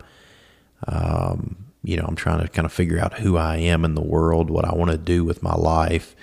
Um, 0.87 1.65
you 1.83 1.97
know, 1.97 2.05
I'm 2.07 2.15
trying 2.15 2.41
to 2.41 2.47
kind 2.47 2.65
of 2.65 2.73
figure 2.73 2.99
out 2.99 3.19
who 3.19 3.37
I 3.37 3.57
am 3.57 3.85
in 3.85 3.95
the 3.95 4.01
world, 4.01 4.49
what 4.49 4.65
I 4.65 4.73
want 4.73 4.91
to 4.91 4.97
do 4.97 5.23
with 5.23 5.41
my 5.41 5.55
life, 5.55 6.15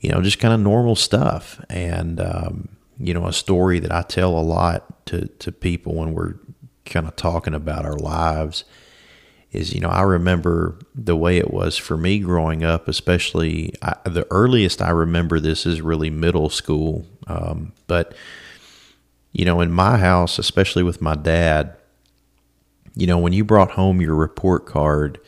you 0.00 0.10
know, 0.10 0.22
just 0.22 0.38
kind 0.38 0.54
of 0.54 0.60
normal 0.60 0.96
stuff. 0.96 1.62
And, 1.68 2.20
um, 2.20 2.68
you 2.98 3.12
know, 3.12 3.26
a 3.26 3.32
story 3.32 3.78
that 3.80 3.92
I 3.92 4.02
tell 4.02 4.38
a 4.38 4.40
lot 4.40 5.06
to, 5.06 5.26
to 5.26 5.52
people 5.52 5.94
when 5.94 6.14
we're 6.14 6.34
kind 6.84 7.06
of 7.06 7.16
talking 7.16 7.54
about 7.54 7.84
our 7.84 7.96
lives 7.96 8.64
is, 9.52 9.74
you 9.74 9.80
know, 9.80 9.88
I 9.88 10.02
remember 10.02 10.78
the 10.94 11.16
way 11.16 11.38
it 11.38 11.52
was 11.52 11.76
for 11.76 11.96
me 11.96 12.18
growing 12.18 12.64
up, 12.64 12.88
especially 12.88 13.74
I, 13.82 13.96
the 14.04 14.26
earliest 14.30 14.80
I 14.80 14.90
remember 14.90 15.40
this 15.40 15.66
is 15.66 15.80
really 15.80 16.10
middle 16.10 16.48
school. 16.48 17.06
Um, 17.26 17.72
but, 17.86 18.14
you 19.32 19.44
know, 19.44 19.60
in 19.60 19.70
my 19.70 19.98
house, 19.98 20.38
especially 20.38 20.82
with 20.82 21.02
my 21.02 21.14
dad, 21.14 21.75
you 22.96 23.06
know, 23.06 23.18
when 23.18 23.32
you 23.32 23.44
brought 23.44 23.72
home 23.72 24.00
your 24.00 24.14
report 24.14 24.66
card, 24.66 25.20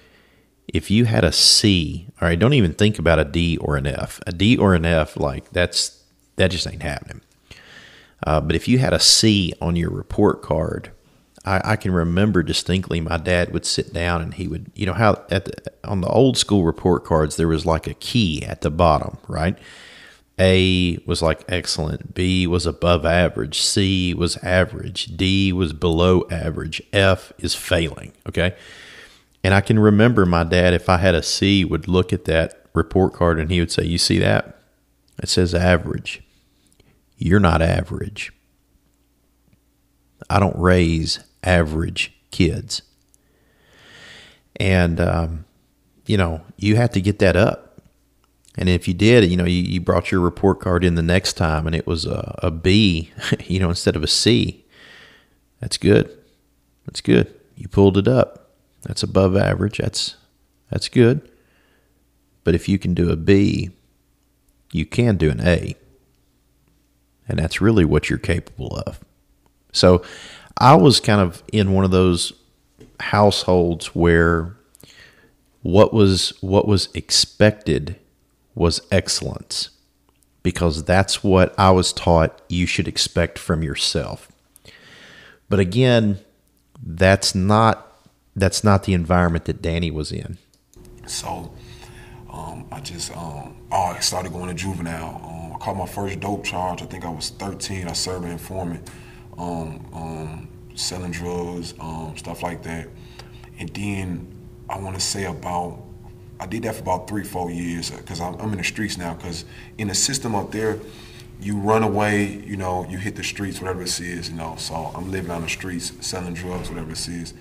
if 0.67 0.91
you 0.91 1.05
had 1.05 1.23
a 1.23 1.33
C, 1.33 2.09
all 2.21 2.29
right, 2.29 2.39
don't 2.39 2.55
even 2.55 2.73
think 2.73 2.99
about 2.99 3.19
a 3.19 3.25
D 3.25 3.59
or 3.59 3.77
an 3.77 3.87
F. 3.87 4.21
A 4.27 4.33
D 4.33 4.57
or 4.57 4.75
an 4.75 4.85
F, 4.85 5.17
like 5.17 5.51
that's 5.51 6.03
that 6.37 6.51
just 6.51 6.67
ain't 6.67 6.83
happening. 6.83 7.21
Uh, 8.27 8.41
but 8.41 8.57
if 8.57 8.67
you 8.67 8.79
had 8.79 8.93
a 8.93 8.99
C 8.99 9.53
on 9.61 9.77
your 9.77 9.91
report 9.91 10.43
card, 10.43 10.91
I, 11.45 11.73
I, 11.73 11.77
can 11.77 11.93
remember 11.93 12.43
distinctly 12.43 13.01
my 13.01 13.17
dad 13.17 13.53
would 13.53 13.65
sit 13.65 13.93
down 13.93 14.23
and 14.23 14.35
he 14.35 14.49
would, 14.49 14.73
you 14.75 14.87
know, 14.87 14.93
how 14.93 15.25
at 15.31 15.45
the, 15.45 15.73
on 15.85 16.01
the 16.01 16.09
old 16.09 16.37
school 16.37 16.65
report 16.65 17.05
cards 17.05 17.37
there 17.37 17.49
was 17.49 17.65
like 17.65 17.87
a 17.87 17.95
key 17.95 18.45
at 18.45 18.63
the 18.63 18.71
bottom, 18.71 19.19
right? 19.29 19.57
A 20.39 20.99
was 21.07 21.21
like 21.21 21.45
excellent, 21.49 22.15
B 22.15 22.47
was 22.47 22.67
above 22.67 23.05
average, 23.05 23.61
C 23.61 24.15
was 24.15 24.37
average, 24.39 25.17
D 25.17 25.53
was 25.53 25.73
below 25.73 26.27
average, 26.31 26.81
F 26.93 27.33
is 27.39 27.55
failing. 27.55 28.13
Okay. 28.29 28.55
And 29.43 29.55
I 29.55 29.61
can 29.61 29.79
remember 29.79 30.27
my 30.27 30.45
dad, 30.45 30.75
if 30.75 30.89
I 30.89 30.99
had 30.99 31.15
a 31.15 31.23
C, 31.23 31.65
would 31.65 31.89
look 31.89 32.13
at 32.13 32.25
that 32.27 32.67
report 32.75 33.13
card 33.13 33.39
and 33.41 33.51
he 33.51 33.61
would 33.61 33.73
say, 33.73 33.85
You 33.85 33.99
see 33.99 34.19
that? 34.19 34.61
It 35.23 35.29
says 35.29 35.55
average. 35.55 36.23
You're 37.17 37.41
not 37.41 37.61
average. 37.61 38.33
I 40.31 40.39
don't 40.39 40.57
raise 40.57 41.21
average 41.43 42.13
kids. 42.31 42.83
And, 44.61 45.01
um, 45.01 45.45
you 46.07 46.17
know, 46.17 46.43
you 46.57 46.77
have 46.77 46.91
to 46.91 47.01
get 47.01 47.19
that 47.21 47.37
up 47.37 47.68
and 48.59 48.69
if 48.69 48.89
you 48.89 48.95
did, 48.95 49.31
you 49.31 49.37
know, 49.37 49.45
you, 49.45 49.63
you 49.63 49.81
brought 49.81 50.11
your 50.11 50.21
report 50.21 50.61
card 50.61 50.85
in 50.85 50.97
the 50.97 51.03
next 51.03 51.35
time 51.35 51.67
and 51.67 51.77
it 51.77 51.87
was 51.87 52.05
a, 52.05 52.35
a 52.43 52.51
B, 52.51 53.13
you 53.47 53.61
know, 53.61 53.69
instead 53.71 53.95
of 53.95 54.03
a 54.03 54.09
C, 54.09 54.67
that's 55.61 55.79
good. 55.79 56.11
That's 56.85 57.01
good. 57.01 57.33
You 57.55 57.69
pulled 57.69 57.97
it 57.97 58.09
up. 58.09 58.51
That's 58.83 59.05
above 59.05 59.37
average. 59.37 59.79
That's 59.79 60.17
that's 60.71 60.89
good. 60.89 61.29
But 62.43 62.55
if 62.55 62.69
you 62.69 62.79
can 62.79 62.95
do 62.95 63.11
a 63.11 63.17
B, 63.17 63.71
you 64.73 64.85
can 64.85 65.17
do 65.17 65.31
an 65.31 65.41
A. 65.41 65.77
And 67.29 67.39
that's 67.39 67.61
really 67.61 67.85
what 67.85 68.11
you're 68.11 68.19
capable 68.19 68.77
of. 68.87 69.01
So 69.73 70.03
I 70.57 70.75
was 70.75 70.99
kind 70.99 71.21
of 71.21 71.43
in 71.53 71.73
one 71.73 71.85
of 71.85 71.91
those 71.91 72.33
households 72.99 73.95
where 73.95 74.57
what 75.63 75.93
was 75.93 76.33
what 76.41 76.67
was 76.67 76.89
expected 76.95 77.97
was 78.59 78.83
excellence 78.91 79.71
because 80.43 80.85
that's 80.85 81.23
what 81.23 81.55
I 81.59 81.71
was 81.71 81.93
taught 81.93 82.43
you 82.49 82.67
should 82.67 82.89
expect 82.89 83.39
from 83.39 83.63
yourself. 83.63 84.29
But 85.49 85.61
again, 85.61 86.19
that's 86.83 87.35
not 87.35 87.85
that's 88.37 88.63
not 88.63 88.85
the 88.85 88.95
environment 88.95 89.47
that 89.47 89.63
Danny 89.63 89.91
was 89.91 90.13
in. 90.13 90.39
So 91.07 91.53
um, 92.31 92.67
I 92.71 92.81
just 92.81 93.17
um, 93.17 93.57
I 93.71 93.99
started 94.01 94.33
going 94.33 94.49
to 94.49 94.55
juvenile. 94.55 95.21
Um, 95.25 95.53
I 95.55 95.59
caught 95.59 95.77
my 95.77 95.87
first 95.87 96.21
dope 96.21 96.45
charge. 96.45 96.83
I 96.83 96.87
think 96.87 97.05
I 97.05 97.11
was 97.11 97.31
13. 97.31 97.89
I 97.89 97.93
served 97.93 98.25
an 98.25 98.33
informant, 98.33 98.91
um, 99.39 99.85
um, 99.93 100.49
selling 100.75 101.11
drugs, 101.11 101.75
um, 101.81 102.17
stuff 102.17 102.43
like 102.43 102.63
that. 102.65 102.89
And 103.59 103.69
then 103.71 104.35
I 104.69 104.79
want 104.79 104.95
to 104.95 105.01
say 105.01 105.25
about 105.25 105.83
I 106.41 106.47
did 106.47 106.63
that 106.63 106.77
for 106.77 106.83
about 106.83 107.09
three, 107.09 107.25
four 107.25 107.51
years 107.51 107.91
uh, 107.91 107.97
because 107.97 108.21
I'm, 108.21 108.35
I'm, 108.37 108.53
in 108.53 108.59
the 108.59 108.65
streets 108.65 108.97
now. 108.97 109.15
Because 109.15 109.45
in 109.77 109.89
the 109.89 109.95
system 109.95 110.35
up 110.35 110.53
there, 110.53 110.79
you 111.41 111.57
run 111.57 111.83
away, 111.83 112.43
you 112.45 112.57
know, 112.57 112.87
you 112.89 112.99
hit 112.99 113.17
the 113.17 113.25
streets, 113.25 113.61
whatever 113.61 113.83
it 113.83 114.01
is, 114.01 114.31
you 114.31 114.37
know. 114.37 114.55
So 114.57 114.75
I'm 114.75 115.11
living 115.11 115.31
on 115.31 115.43
the 115.43 115.49
streets, 115.49 115.93
selling 116.01 116.35
drugs, 116.35 116.69
whatever 116.69 116.93
it 116.93 117.09
is. 117.09 117.35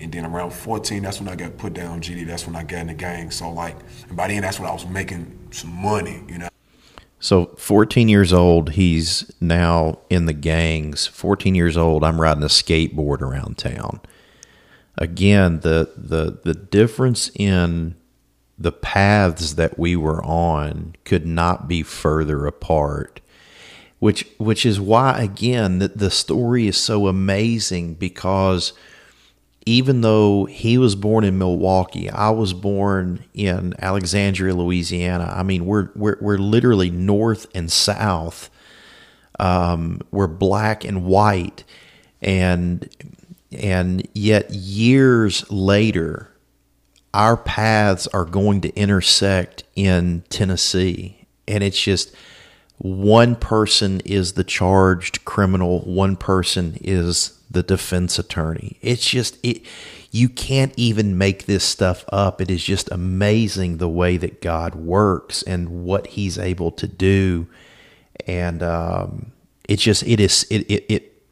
And 0.00 0.12
then 0.12 0.24
around 0.24 0.52
14, 0.52 1.02
that's 1.02 1.18
when 1.20 1.28
I 1.28 1.34
got 1.34 1.56
put 1.58 1.74
down 1.74 2.00
GD. 2.00 2.26
That's 2.26 2.46
when 2.46 2.54
I 2.54 2.62
got 2.62 2.80
in 2.80 2.86
the 2.88 2.94
gang. 2.94 3.30
So 3.30 3.50
like, 3.50 3.76
and 4.08 4.16
by 4.16 4.28
then, 4.28 4.42
that's 4.42 4.60
when 4.60 4.68
I 4.68 4.72
was 4.72 4.86
making 4.86 5.48
some 5.50 5.70
money, 5.70 6.22
you 6.28 6.38
know. 6.38 6.48
So 7.20 7.46
14 7.56 8.08
years 8.08 8.32
old, 8.32 8.70
he's 8.70 9.30
now 9.40 9.98
in 10.08 10.26
the 10.26 10.32
gangs. 10.32 11.06
14 11.08 11.54
years 11.54 11.76
old, 11.76 12.04
I'm 12.04 12.20
riding 12.20 12.44
a 12.44 12.46
skateboard 12.46 13.22
around 13.22 13.58
town. 13.58 14.00
Again, 14.96 15.60
the 15.60 15.92
the 15.96 16.40
the 16.44 16.54
difference 16.54 17.30
in 17.36 17.94
the 18.58 18.72
paths 18.72 19.54
that 19.54 19.78
we 19.78 19.94
were 19.94 20.24
on 20.24 20.94
could 21.04 21.26
not 21.26 21.68
be 21.68 21.82
further 21.82 22.46
apart 22.46 23.20
which 23.98 24.26
which 24.38 24.64
is 24.64 24.80
why 24.80 25.20
again 25.20 25.78
that 25.78 25.98
the 25.98 26.10
story 26.10 26.66
is 26.66 26.76
so 26.76 27.06
amazing 27.08 27.94
because 27.94 28.72
even 29.68 30.00
though 30.00 30.46
he 30.46 30.78
was 30.78 30.94
born 30.94 31.24
in 31.24 31.36
Milwaukee, 31.36 32.08
I 32.08 32.30
was 32.30 32.54
born 32.54 33.22
in 33.34 33.74
Alexandria, 33.78 34.54
Louisiana. 34.54 35.30
I 35.36 35.42
mean, 35.42 35.66
we're 35.66 35.90
we're 35.94 36.16
we're 36.22 36.38
literally 36.38 36.90
north 36.90 37.46
and 37.54 37.70
south. 37.70 38.48
Um, 39.38 40.00
we're 40.10 40.26
black 40.26 40.84
and 40.84 41.04
white, 41.04 41.64
and 42.22 42.88
and 43.52 44.08
yet 44.14 44.50
years 44.50 45.44
later, 45.50 46.30
our 47.14 47.36
paths 47.36 48.06
are 48.08 48.24
going 48.24 48.60
to 48.62 48.74
intersect 48.74 49.64
in 49.74 50.22
Tennessee, 50.28 51.26
and 51.46 51.64
it's 51.64 51.80
just 51.80 52.14
one 52.78 53.34
person 53.34 54.00
is 54.04 54.34
the 54.34 54.44
charged 54.44 55.24
criminal, 55.24 55.80
one 55.80 56.16
person 56.16 56.78
is 56.80 57.38
the 57.50 57.62
defense 57.62 58.18
attorney. 58.18 58.78
It's 58.82 59.08
just 59.08 59.38
it 59.42 59.62
you 60.10 60.28
can't 60.28 60.72
even 60.76 61.18
make 61.18 61.46
this 61.46 61.64
stuff 61.64 62.04
up. 62.10 62.40
It 62.40 62.50
is 62.50 62.64
just 62.64 62.90
amazing 62.90 63.76
the 63.76 63.88
way 63.88 64.16
that 64.16 64.40
God 64.40 64.74
works 64.74 65.42
and 65.42 65.84
what 65.84 66.08
he's 66.08 66.38
able 66.38 66.70
to 66.72 66.86
do. 66.86 67.46
And 68.26 68.62
um, 68.62 69.32
it's 69.68 69.82
just 69.82 70.02
it 70.04 70.20
is 70.20 70.46
it, 70.50 70.70
it 70.70 70.86
it 70.88 71.22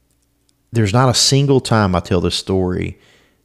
there's 0.72 0.92
not 0.92 1.08
a 1.08 1.14
single 1.14 1.60
time 1.60 1.94
I 1.94 2.00
tell 2.00 2.20
this 2.20 2.34
story 2.34 2.98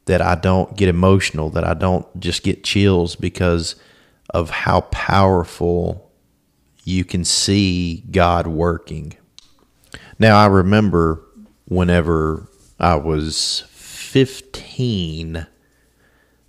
that 0.06 0.22
I 0.22 0.36
don't 0.36 0.76
get 0.76 0.90
emotional, 0.90 1.50
that 1.52 1.64
I 1.64 1.74
don't 1.74 2.20
just 2.20 2.44
get 2.44 2.64
chills 2.64 3.16
because 3.16 3.76
of 4.30 4.50
how 4.50 4.82
powerful 4.82 6.12
you 6.84 7.04
can 7.04 7.24
see 7.24 8.04
God 8.12 8.48
working. 8.48 9.16
Now 10.18 10.38
I 10.38 10.48
remember 10.48 11.24
whenever 11.66 12.48
I 12.80 12.96
was 12.96 13.64
15. 13.70 15.48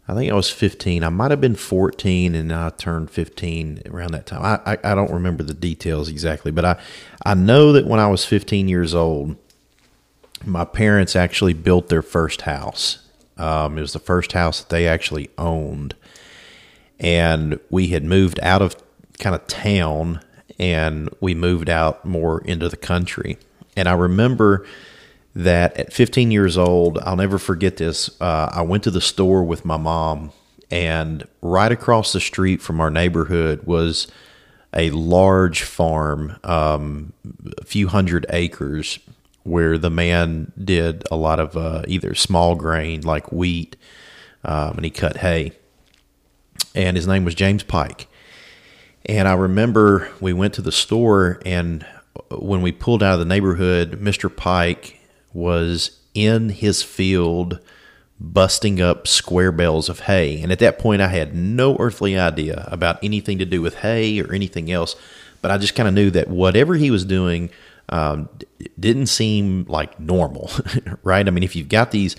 I 0.09 0.15
think 0.15 0.33
I 0.33 0.35
was 0.35 0.51
15. 0.51 1.05
I 1.05 1.09
might 1.11 1.31
have 1.31 1.41
been 1.41 1.55
14 1.55 2.35
and 2.35 2.53
I 2.53 2.71
turned 2.71 3.11
15 3.11 3.83
around 3.87 4.13
that 4.13 4.27
time. 4.27 4.43
I, 4.43 4.73
I, 4.73 4.93
I, 4.93 4.95
don't 4.95 5.13
remember 5.13 5.43
the 5.43 5.55
details 5.55 6.09
exactly, 6.09 6.51
but 6.51 6.65
I, 6.65 6.81
I 7.25 7.35
know 7.35 7.73
that 7.73 7.87
when 7.87 8.01
I 8.01 8.09
was 8.09 8.25
15 8.25 8.69
years 8.69 8.95
old, 8.95 9.37
my 10.45 10.65
parents 10.65 11.15
actually 11.15 11.55
built 11.55 11.89
their 11.89 12.03
first 12.03 12.43
house. 12.43 13.02
Um, 13.39 13.79
it 13.79 13.81
was 13.81 13.93
the 13.93 13.99
first 13.99 14.33
house 14.33 14.61
that 14.61 14.69
they 14.69 14.87
actually 14.87 15.31
owned. 15.39 15.95
And 17.01 17.59
we 17.71 17.89
had 17.89 18.05
moved 18.05 18.39
out 18.41 18.63
of 18.63 18.77
kind 19.19 19.35
of 19.35 19.47
town 19.47 20.21
and 20.59 21.09
we 21.21 21.35
moved 21.35 21.69
out 21.69 22.05
more 22.05 22.41
into 22.43 22.69
the 22.69 22.77
country. 22.77 23.39
And 23.77 23.89
I 23.89 23.93
remember 23.93 24.67
that 25.35 25.77
at 25.77 25.93
15 25.93 26.31
years 26.31 26.59
old, 26.59 26.99
I'll 26.99 27.17
never 27.17 27.39
forget 27.39 27.79
this. 27.79 28.11
Uh, 28.21 28.51
I 28.53 28.63
went 28.63 28.85
to 28.85 28.91
the 28.91 29.01
store 29.01 29.43
with 29.43 29.65
my 29.65 29.77
mom, 29.77 30.33
and 30.71 31.27
right 31.41 31.73
across 31.73 32.13
the 32.13 32.21
street 32.21 32.61
from 32.61 32.81
our 32.81 32.91
neighborhood 32.91 33.63
was 33.65 34.09
a 34.75 34.91
large 34.91 35.63
farm, 35.63 36.39
um, 36.45 37.13
a 37.59 37.65
few 37.65 37.89
hundred 37.89 38.27
acres, 38.31 38.99
where 39.45 39.79
the 39.79 39.91
man 39.91 40.53
did 40.63 41.05
a 41.11 41.17
lot 41.17 41.41
of 41.41 41.57
uh, 41.57 41.83
either 41.89 42.15
small 42.15 42.55
grain 42.55 43.01
like 43.01 43.33
wheat, 43.33 43.77
um, 44.45 44.77
and 44.77 44.85
he 44.85 44.91
cut 44.91 45.19
hay. 45.19 45.53
And 46.75 46.97
his 46.97 47.07
name 47.07 47.25
was 47.25 47.35
James 47.35 47.63
Pike. 47.63 48.09
And 49.07 49.27
I 49.27 49.35
remember 49.35 50.11
we 50.21 50.33
went 50.33 50.55
to 50.55 50.63
the 50.63 50.73
store, 50.73 51.41
and 51.45 51.85
when 52.31 52.63
we 52.63 52.73
pulled 52.73 53.03
out 53.03 53.15
of 53.15 53.19
the 53.19 53.25
neighborhood, 53.25 54.01
Mr. 54.01 54.35
Pike 54.35 55.01
was 55.33 55.99
in 56.15 56.51
his 56.51 56.83
field 56.83 57.59
busting 58.21 58.81
up 58.81 59.09
square 59.09 59.51
bales 59.51 59.89
of 59.89 60.01
hay. 60.01 60.41
And 60.41 60.53
at 60.53 60.61
that 60.61 60.79
point, 60.79 61.03
I 61.03 61.09
had 61.09 61.35
no 61.35 61.77
earthly 61.79 62.17
idea 62.17 62.69
about 62.71 63.03
anything 63.03 63.39
to 63.39 63.45
do 63.45 63.61
with 63.61 63.77
hay 63.77 64.21
or 64.21 64.33
anything 64.33 64.71
else. 64.71 64.95
But 65.41 65.51
I 65.51 65.59
just 65.59 65.75
kind 65.75 65.89
of 65.89 65.95
knew 65.95 66.11
that 66.11 66.29
whatever 66.29 66.77
he 66.77 66.91
was 66.91 67.05
doing 67.05 67.51
um, 67.93 68.29
didn't 68.81 69.07
seem 69.07 69.67
like 69.69 70.01
normal, 70.01 70.51
right? 71.03 71.29
I 71.29 71.31
mean, 71.31 71.45
if 71.45 71.55
you've 71.55 71.69
got 71.69 71.91
these 71.91 72.17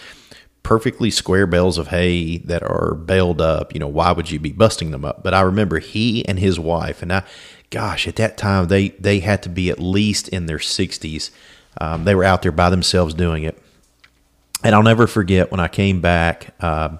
perfectly 0.62 1.09
square 1.09 1.47
bales 1.47 1.77
of 1.79 1.88
hay 1.88 2.38
that 2.38 2.62
are 2.62 2.93
baled 2.93 3.41
up, 3.41 3.73
you 3.73 3.79
know, 3.79 3.88
why 3.88 4.12
would 4.12 4.29
you 4.29 4.39
be 4.39 4.51
busting 4.51 4.91
them 4.91 5.03
up? 5.03 5.23
But 5.23 5.33
I 5.33 5.41
remember 5.41 5.79
he 5.79 6.25
and 6.27 6.38
his 6.38 6.59
wife, 6.59 7.01
and 7.01 7.12
I, 7.12 7.23
gosh, 7.71 8.07
at 8.07 8.17
that 8.17 8.38
time 8.38 8.67
they 8.67 8.89
they 8.89 9.19
had 9.19 9.41
to 9.43 9.49
be 9.49 9.71
at 9.71 9.79
least 9.79 10.29
in 10.29 10.45
their 10.45 10.59
sixties. 10.59 11.31
Um, 11.81 12.05
they 12.05 12.13
were 12.13 12.23
out 12.23 12.43
there 12.43 12.51
by 12.51 12.69
themselves 12.69 13.15
doing 13.15 13.43
it. 13.43 13.57
And 14.63 14.75
I'll 14.75 14.83
never 14.83 15.07
forget 15.07 15.49
when 15.49 15.59
I 15.59 15.67
came 15.67 16.01
back, 16.01 16.53
um, 16.63 16.99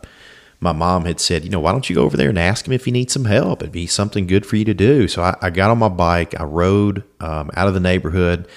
my 0.64 0.72
mom 0.72 1.06
had 1.06 1.20
said, 1.20 1.44
you 1.44 1.50
know, 1.50 1.60
why 1.60 1.72
don't 1.72 1.90
you 1.90 1.96
go 1.96 2.04
over 2.04 2.18
there 2.18 2.30
and 2.30 2.40
ask 2.40 2.66
him 2.66 2.74
if 2.74 2.86
he 2.86 2.92
needs 2.92 3.14
some 3.14 3.26
help? 3.26 3.62
It'd 3.62 3.72
be 3.72 3.86
something 3.86 4.26
good 4.26 4.46
for 4.46 4.56
you 4.56 4.66
to 4.66 4.74
do. 4.74 5.08
So 5.08 5.22
I, 5.22 5.36
I 5.42 5.50
got 5.50 5.70
on 5.70 5.78
my 5.78 5.90
bike, 5.90 6.40
I 6.40 6.44
rode 6.46 7.04
um, 7.20 7.52
out 7.56 7.68
of 7.68 7.74
the 7.74 7.80
neighborhood. 7.80 8.48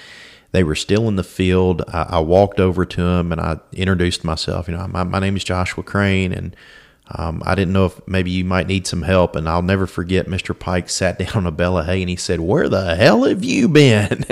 They 0.53 0.62
were 0.62 0.77
still 0.77 1.09
in 1.09 1.16
the 1.16 1.25
field. 1.25 1.83
I, 1.88 2.07
I, 2.11 2.19
walked 2.21 2.61
over 2.61 2.87
to 2.87 3.03
him 3.03 3.33
and 3.33 3.40
I 3.40 3.59
introduced 3.73 4.25
myself. 4.25 4.69
You 4.69 4.77
know, 4.77 4.87
my, 4.87 5.03
my 5.03 5.19
name 5.19 5.37
is 5.37 5.45
Joshua 5.45 5.83
Crain, 5.83 6.33
and 6.33 6.57
um, 7.09 7.42
I 7.45 7.55
didn't 7.55 7.75
know 7.75 7.87
if 7.87 8.01
maybe 8.07 8.31
you 8.31 8.45
might 8.45 8.69
need 8.69 8.87
some 8.87 9.03
help. 9.03 9.37
And 9.37 9.49
I'll 9.49 9.61
never 9.61 9.87
forget 9.87 10.27
Mr. 10.27 10.59
Pike 10.59 10.88
sat 10.88 11.19
down 11.35 11.47
on 11.47 11.47
a 11.47 11.77
of 11.77 11.87
hay 11.87 12.01
and 12.01 12.09
he 12.09 12.16
said, 12.16 12.40
Where 12.40 12.69
the 12.69 12.95
hell 12.95 13.25
have 13.25 13.45
you 13.45 13.69
been? 13.69 14.25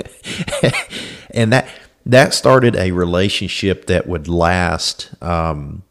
and 1.30 1.52
that 1.52 1.68
that 2.06 2.34
started 2.34 2.76
a 2.76 2.92
relationship 2.92 3.86
that 3.86 4.06
would 4.06 4.28
last 4.28 5.10
um, 5.22 5.82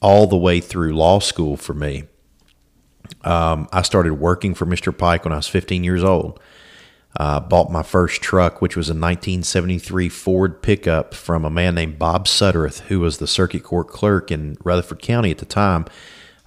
all 0.00 0.26
the 0.26 0.36
way 0.36 0.60
through 0.60 0.94
law 0.94 1.18
school 1.18 1.56
for 1.56 1.74
me. 1.74 2.04
Um, 3.24 3.68
I 3.72 3.82
started 3.82 4.14
working 4.14 4.54
for 4.54 4.66
Mr. 4.66 4.96
Pike 4.96 5.24
when 5.24 5.32
I 5.32 5.36
was 5.36 5.48
15 5.48 5.84
years 5.84 6.04
old. 6.04 6.40
Uh, 7.16 7.40
bought 7.40 7.72
my 7.72 7.82
first 7.82 8.20
truck, 8.20 8.60
which 8.60 8.76
was 8.76 8.88
a 8.88 8.92
1973 8.92 10.08
Ford 10.08 10.62
pickup 10.62 11.14
from 11.14 11.44
a 11.44 11.50
man 11.50 11.74
named 11.74 11.98
Bob 11.98 12.26
Suttereth, 12.26 12.80
who 12.80 13.00
was 13.00 13.18
the 13.18 13.26
circuit 13.26 13.64
court 13.64 13.88
clerk 13.88 14.30
in 14.30 14.56
Rutherford 14.62 15.02
County 15.02 15.30
at 15.30 15.38
the 15.38 15.46
time 15.46 15.86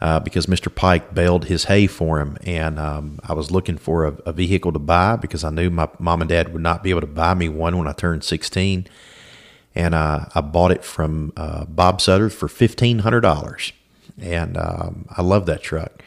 uh, 0.01 0.19
because 0.19 0.47
Mr. 0.47 0.73
Pike 0.73 1.13
baled 1.13 1.45
his 1.45 1.65
hay 1.65 1.87
for 1.87 2.19
him. 2.19 2.37
And 2.43 2.79
um, 2.79 3.19
I 3.23 3.33
was 3.33 3.51
looking 3.51 3.77
for 3.77 4.05
a, 4.05 4.13
a, 4.25 4.33
vehicle 4.33 4.73
to 4.73 4.79
buy 4.79 5.15
because 5.15 5.43
I 5.43 5.51
knew 5.51 5.69
my 5.69 5.87
mom 5.99 6.21
and 6.21 6.29
dad 6.29 6.51
would 6.51 6.61
not 6.61 6.83
be 6.83 6.89
able 6.89 7.01
to 7.01 7.07
buy 7.07 7.35
me 7.35 7.49
one 7.49 7.77
when 7.77 7.87
I 7.87 7.93
turned 7.93 8.23
16. 8.23 8.87
And 9.73 9.95
uh, 9.95 10.25
I 10.35 10.41
bought 10.41 10.71
it 10.71 10.83
from 10.83 11.33
uh, 11.37 11.65
Bob 11.65 12.01
Sutter 12.01 12.29
for 12.29 12.47
$1,500. 12.47 13.71
And 14.19 14.57
um, 14.57 15.05
I 15.09 15.21
love 15.21 15.45
that 15.45 15.63
truck. 15.63 16.03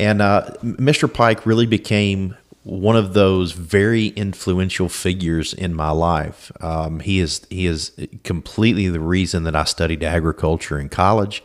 And 0.00 0.20
Mr. 0.20 1.04
Uh, 1.04 1.08
Pike 1.08 1.46
really 1.46 1.66
became 1.66 2.36
one 2.64 2.96
of 2.96 3.12
those 3.12 3.52
very 3.52 4.08
influential 4.08 4.88
figures 4.88 5.52
in 5.52 5.74
my 5.74 5.90
life. 5.90 6.50
Um, 6.60 7.00
he 7.00 7.20
is 7.20 7.46
he 7.50 7.66
is 7.66 7.92
completely 8.24 8.88
the 8.88 9.00
reason 9.00 9.44
that 9.44 9.54
I 9.54 9.64
studied 9.64 10.02
agriculture 10.02 10.78
in 10.78 10.88
college. 10.88 11.44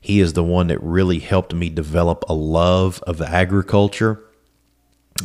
He 0.00 0.20
is 0.20 0.32
the 0.32 0.44
one 0.44 0.68
that 0.68 0.82
really 0.82 1.18
helped 1.18 1.54
me 1.54 1.68
develop 1.68 2.24
a 2.28 2.32
love 2.34 3.02
of 3.06 3.20
agriculture. 3.20 4.22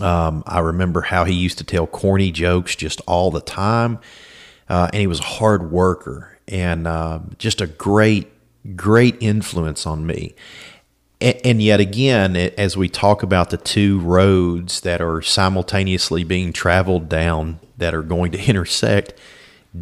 Um, 0.01 0.43
I 0.45 0.59
remember 0.59 1.01
how 1.01 1.23
he 1.23 1.33
used 1.33 1.57
to 1.59 1.63
tell 1.63 1.87
corny 1.87 2.31
jokes 2.31 2.75
just 2.75 3.01
all 3.07 3.31
the 3.31 3.41
time. 3.41 3.99
Uh, 4.71 4.87
and 4.93 5.01
he 5.01 5.07
was 5.07 5.19
a 5.19 5.23
hard 5.23 5.69
worker 5.69 6.37
and 6.47 6.87
uh, 6.87 7.19
just 7.37 7.59
a 7.59 7.67
great, 7.67 8.29
great 8.77 9.17
influence 9.19 9.85
on 9.85 10.07
me. 10.07 10.33
And, 11.19 11.61
yet 11.61 11.81
again, 11.81 12.37
as 12.37 12.77
we 12.77 12.87
talk 12.87 13.21
about 13.21 13.49
the 13.49 13.57
two 13.57 13.99
roads 13.99 14.79
that 14.81 15.01
are 15.01 15.21
simultaneously 15.21 16.23
being 16.23 16.53
traveled 16.53 17.09
down 17.09 17.59
that 17.77 17.93
are 17.93 18.01
going 18.01 18.31
to 18.31 18.43
intersect, 18.49 19.13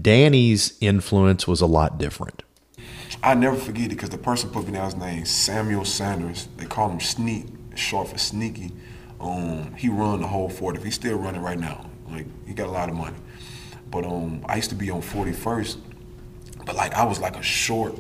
Danny's 0.01 0.75
influence 0.81 1.47
was 1.47 1.61
a 1.61 1.67
lot 1.67 1.99
different. 1.99 2.41
I 3.21 3.35
never 3.35 3.57
forget 3.57 3.85
it 3.85 3.89
because 3.89 4.09
the 4.09 4.17
person 4.17 4.49
put 4.49 4.65
me 4.65 4.73
down 4.73 4.85
his 4.85 4.95
name 4.95 5.23
Samuel 5.25 5.85
Sanders. 5.85 6.47
They 6.57 6.65
call 6.65 6.89
him 6.89 6.99
Sneak, 6.99 7.45
short 7.75 8.07
for 8.07 8.17
Sneaky. 8.17 8.71
Um, 9.21 9.75
he 9.75 9.87
run 9.87 10.21
the 10.21 10.27
whole 10.27 10.49
40. 10.49 10.81
He's 10.81 10.95
still 10.95 11.19
running 11.19 11.41
right 11.41 11.59
now. 11.59 11.85
Like 12.09 12.25
he 12.47 12.55
got 12.55 12.67
a 12.67 12.71
lot 12.71 12.89
of 12.89 12.95
money. 12.95 13.17
But 13.91 14.05
um, 14.05 14.43
I 14.47 14.55
used 14.55 14.69
to 14.69 14.75
be 14.75 14.89
on 14.91 15.01
41st, 15.01 15.77
but 16.65 16.75
like 16.75 16.93
I 16.93 17.03
was 17.05 17.19
like 17.19 17.35
a 17.35 17.41
short, 17.41 17.95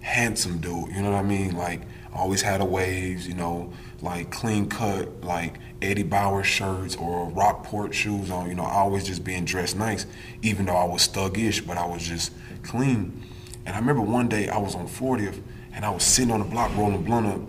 handsome 0.00 0.58
dude. 0.58 0.88
You 0.90 1.02
know 1.02 1.10
what 1.10 1.18
I 1.18 1.22
mean? 1.22 1.56
Like 1.56 1.82
always 2.14 2.42
had 2.42 2.60
a 2.60 2.64
waves. 2.64 3.26
You 3.26 3.34
know, 3.34 3.72
like 4.00 4.30
clean 4.30 4.68
cut, 4.68 5.24
like 5.24 5.58
Eddie 5.80 6.02
Bauer 6.02 6.44
shirts 6.44 6.96
or 6.96 7.30
Rockport 7.30 7.94
shoes 7.94 8.30
on. 8.30 8.48
You 8.48 8.54
know, 8.54 8.64
always 8.64 9.04
just 9.04 9.24
being 9.24 9.44
dressed 9.44 9.76
nice, 9.76 10.06
even 10.42 10.66
though 10.66 10.76
I 10.76 10.84
was 10.84 11.08
thuggish, 11.08 11.66
but 11.66 11.78
I 11.78 11.86
was 11.86 12.02
just 12.02 12.32
clean. 12.62 13.22
And 13.64 13.74
I 13.74 13.78
remember 13.78 14.02
one 14.02 14.28
day 14.28 14.48
I 14.48 14.58
was 14.58 14.74
on 14.74 14.88
40th 14.88 15.40
and 15.72 15.84
I 15.84 15.90
was 15.90 16.02
sitting 16.02 16.32
on 16.32 16.40
the 16.40 16.46
block 16.46 16.76
rolling 16.76 17.02
blunt 17.02 17.26
up, 17.26 17.40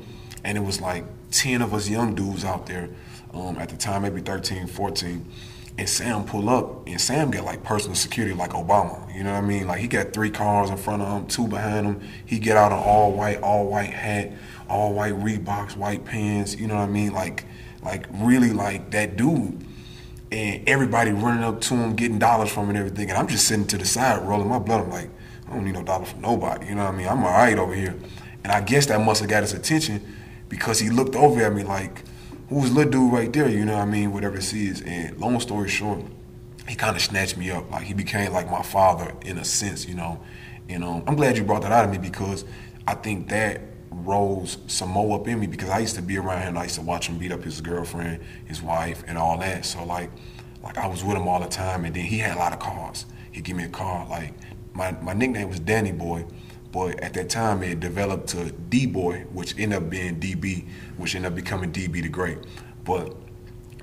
and 0.43 0.57
it 0.57 0.61
was 0.61 0.79
like 0.79 1.03
10 1.31 1.61
of 1.61 1.73
us 1.73 1.89
young 1.89 2.15
dudes 2.15 2.45
out 2.45 2.67
there 2.67 2.89
um, 3.33 3.57
at 3.57 3.69
the 3.69 3.77
time, 3.77 4.03
maybe 4.03 4.21
13, 4.21 4.67
14. 4.67 5.25
And 5.75 5.89
Sam 5.89 6.23
pull 6.23 6.49
up, 6.49 6.87
and 6.87 7.01
Sam 7.01 7.31
got 7.31 7.45
like 7.45 7.63
personal 7.63 7.95
security 7.95 8.35
like 8.35 8.51
Obama. 8.51 9.13
You 9.15 9.23
know 9.23 9.31
what 9.31 9.43
I 9.43 9.47
mean? 9.47 9.67
Like 9.67 9.79
he 9.79 9.87
got 9.87 10.13
three 10.13 10.29
cars 10.29 10.69
in 10.69 10.77
front 10.77 11.01
of 11.01 11.07
him, 11.07 11.27
two 11.27 11.47
behind 11.47 11.87
him. 11.87 12.01
He 12.25 12.37
get 12.37 12.57
out 12.57 12.71
an 12.71 12.77
all 12.77 13.11
white, 13.11 13.41
all 13.41 13.65
white 13.65 13.89
hat, 13.89 14.31
all 14.69 14.93
white 14.93 15.13
Reeboks, 15.13 15.75
white 15.75 16.05
pants. 16.05 16.55
You 16.55 16.67
know 16.67 16.75
what 16.75 16.83
I 16.83 16.87
mean? 16.87 17.11
Like, 17.11 17.45
like 17.81 18.05
really 18.11 18.51
like 18.51 18.91
that 18.91 19.17
dude. 19.17 19.65
And 20.31 20.67
everybody 20.67 21.11
running 21.11 21.43
up 21.43 21.61
to 21.61 21.75
him, 21.75 21.95
getting 21.95 22.19
dollars 22.19 22.51
from 22.51 22.65
him 22.65 22.69
and 22.69 22.77
everything. 22.77 23.09
And 23.09 23.17
I'm 23.17 23.27
just 23.27 23.47
sitting 23.47 23.65
to 23.67 23.77
the 23.77 23.85
side, 23.85 24.21
rolling 24.27 24.49
my 24.49 24.59
blood. 24.59 24.81
I'm 24.81 24.91
like, 24.91 25.09
I 25.47 25.53
don't 25.53 25.65
need 25.65 25.73
no 25.73 25.83
dollars 25.83 26.09
from 26.11 26.21
nobody. 26.21 26.67
You 26.67 26.75
know 26.75 26.85
what 26.85 26.93
I 26.93 26.97
mean? 26.97 27.07
I'm 27.07 27.23
all 27.23 27.31
right 27.31 27.57
over 27.57 27.73
here. 27.73 27.95
And 28.43 28.51
I 28.51 28.61
guess 28.61 28.85
that 28.87 28.99
must 29.01 29.21
have 29.21 29.29
got 29.29 29.41
his 29.41 29.53
attention 29.53 30.17
because 30.49 30.79
he 30.79 30.89
looked 30.89 31.15
over 31.15 31.41
at 31.41 31.53
me 31.53 31.63
like, 31.63 32.03
who's 32.49 32.71
little 32.71 32.91
dude 32.91 33.13
right 33.13 33.31
there? 33.31 33.49
You 33.49 33.65
know 33.65 33.73
what 33.73 33.81
I 33.81 33.85
mean? 33.85 34.11
Whatever 34.11 34.35
this 34.35 34.53
is. 34.53 34.81
And 34.81 35.17
long 35.19 35.39
story 35.39 35.69
short, 35.69 36.03
he 36.67 36.75
kind 36.75 36.95
of 36.95 37.01
snatched 37.01 37.37
me 37.37 37.51
up. 37.51 37.69
Like 37.71 37.83
he 37.83 37.93
became 37.93 38.31
like 38.31 38.49
my 38.49 38.61
father 38.61 39.13
in 39.23 39.37
a 39.37 39.45
sense, 39.45 39.87
you 39.87 39.95
know. 39.95 40.21
And 40.69 40.83
um, 40.83 41.03
I'm 41.07 41.15
glad 41.15 41.37
you 41.37 41.43
brought 41.43 41.61
that 41.63 41.71
out 41.71 41.85
of 41.85 41.91
me 41.91 41.97
because 41.97 42.45
I 42.87 42.95
think 42.95 43.29
that 43.29 43.61
rose 43.91 44.57
some 44.67 44.89
more 44.89 45.19
up 45.19 45.27
in 45.27 45.39
me 45.39 45.47
because 45.47 45.69
I 45.69 45.79
used 45.79 45.95
to 45.95 46.01
be 46.01 46.17
around 46.17 46.41
him. 46.41 46.57
I 46.57 46.63
used 46.63 46.75
to 46.75 46.81
watch 46.81 47.07
him 47.07 47.17
beat 47.17 47.31
up 47.31 47.43
his 47.43 47.61
girlfriend, 47.61 48.21
his 48.45 48.61
wife, 48.61 49.03
and 49.07 49.17
all 49.17 49.37
that. 49.39 49.65
So 49.65 49.83
like, 49.83 50.09
like 50.63 50.77
I 50.77 50.87
was 50.87 51.03
with 51.03 51.17
him 51.17 51.27
all 51.27 51.39
the 51.39 51.49
time. 51.49 51.85
And 51.85 51.95
then 51.95 52.05
he 52.05 52.17
had 52.17 52.35
a 52.35 52.39
lot 52.39 52.53
of 52.53 52.59
cars. 52.59 53.05
He'd 53.31 53.43
give 53.43 53.57
me 53.57 53.63
a 53.63 53.69
car. 53.69 54.07
Like 54.09 54.33
my 54.73 54.91
my 55.01 55.13
nickname 55.13 55.49
was 55.49 55.59
Danny 55.59 55.91
Boy. 55.91 56.25
But 56.73 56.99
at 57.01 57.13
that 57.13 57.29
time, 57.29 57.61
it 57.61 57.79
developed 57.79 58.29
to 58.29 58.51
D 58.51 58.87
Boy, 58.87 59.25
which 59.31 59.57
ended 59.59 59.77
up 59.77 59.89
being 59.91 60.19
DB, 60.19 60.67
which 60.97 61.15
ended 61.15 61.31
up 61.31 61.35
becoming 61.35 61.71
DB 61.71 62.01
the 62.01 62.09
Great. 62.09 62.39
But 62.83 63.15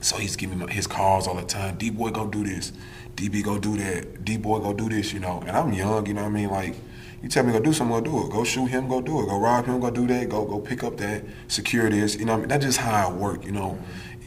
so 0.00 0.16
he's 0.16 0.34
giving 0.34 0.58
me 0.58 0.66
his 0.72 0.88
calls 0.88 1.28
all 1.28 1.36
the 1.36 1.44
time. 1.44 1.76
D 1.76 1.90
Boy, 1.90 2.10
go 2.10 2.26
do 2.26 2.42
this. 2.42 2.72
DB, 3.14 3.44
go 3.44 3.58
do 3.60 3.76
that. 3.76 4.24
D 4.24 4.36
Boy, 4.36 4.58
go 4.58 4.72
do 4.72 4.88
this. 4.88 5.12
You 5.12 5.20
know, 5.20 5.38
and 5.46 5.50
I'm 5.56 5.72
young. 5.72 6.04
You 6.06 6.14
know 6.14 6.22
what 6.22 6.30
I 6.30 6.32
mean? 6.32 6.50
Like, 6.50 6.74
you 7.22 7.28
tell 7.28 7.44
me 7.44 7.52
go 7.52 7.60
do 7.60 7.72
something, 7.72 8.02
go 8.02 8.10
do 8.10 8.26
it. 8.26 8.32
Go 8.32 8.42
shoot 8.42 8.66
him, 8.66 8.88
go 8.88 9.00
do 9.00 9.22
it. 9.22 9.26
Go 9.26 9.38
rob 9.38 9.66
him, 9.66 9.78
go 9.78 9.90
do 9.90 10.08
that. 10.08 10.28
Go 10.28 10.44
go 10.44 10.58
pick 10.58 10.82
up 10.82 10.96
that, 10.96 11.24
secure 11.46 11.88
this. 11.90 12.16
You 12.16 12.24
know, 12.24 12.32
what 12.32 12.38
I 12.38 12.40
mean? 12.40 12.48
that's 12.48 12.64
just 12.64 12.78
how 12.78 13.08
I 13.08 13.12
work. 13.12 13.44
You 13.44 13.52
know, 13.52 13.78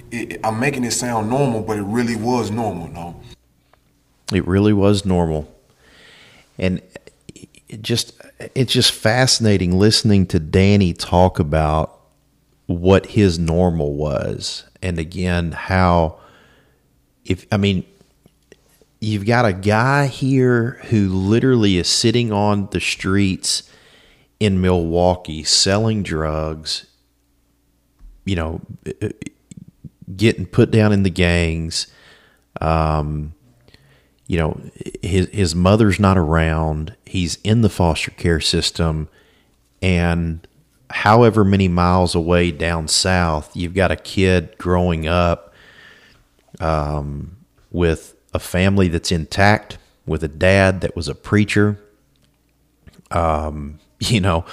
it, 0.10 0.34
it, 0.34 0.39
I'm 0.41 0.58
making 0.58 0.86
it 0.86 0.91
sound 0.91 1.30
normal, 1.30 1.63
but 1.63 1.78
it 1.80 1.84
really 1.84 2.15
was 2.15 2.49
normal. 2.49 2.88
No, 2.88 3.19
it 4.32 4.47
really 4.47 4.71
was 4.71 5.04
normal, 5.04 5.54
and 6.58 6.82
it 7.74 7.82
just 7.82 8.14
it's 8.54 8.72
just 8.72 8.92
fascinating 8.92 9.80
listening 9.80 10.28
to 10.28 10.40
Danny 10.40 10.94
talk 10.94 11.40
about 11.40 12.00
what 12.68 13.08
his 13.08 13.40
normal 13.40 13.96
was 13.96 14.64
and 14.84 15.00
again 15.00 15.52
how 15.54 16.20
if 17.26 17.48
I 17.52 17.58
mean 17.58 17.84
you've 19.02 19.26
got 19.26 19.46
a 19.46 19.54
guy 19.54 20.06
here 20.06 20.82
who 20.90 21.10
literally 21.10 21.78
is 21.78 21.90
sitting 21.90 22.32
on 22.32 22.70
the 22.72 22.80
streets 22.80 23.64
in 24.40 24.62
Milwaukee 24.62 25.44
selling 25.44 26.04
drugs 26.04 26.86
you 28.24 28.36
know 28.36 28.62
getting 30.16 30.46
put 30.46 30.70
down 30.70 30.94
in 30.94 31.02
the 31.02 31.10
gangs 31.10 31.88
um, 32.62 33.34
you 34.28 34.38
know, 34.38 34.60
his 35.02 35.28
his 35.30 35.56
mother's 35.56 36.00
not 36.00 36.18
around. 36.18 36.96
He's 37.13 37.38
in 37.43 37.62
the 37.62 37.69
foster 37.69 38.10
care 38.10 38.39
system, 38.39 39.08
and 39.84 40.47
however 40.89 41.43
many 41.43 41.67
miles 41.67 42.15
away 42.15 42.49
down 42.49 42.88
south, 42.88 43.56
you've 43.56 43.76
got 43.76 43.91
a 43.91 43.95
kid 43.95 44.58
growing 44.58 45.06
up 45.06 45.54
um, 46.60 47.38
with 47.71 48.15
a 48.34 48.39
family 48.39 48.88
that's 48.88 49.12
intact, 49.12 49.78
with 50.08 50.23
a 50.23 50.28
dad 50.28 50.82
that 50.82 50.95
was 50.95 51.08
a 51.08 51.13
preacher. 51.13 51.80
Um, 53.12 53.78
you 53.99 54.19
know, 54.19 54.43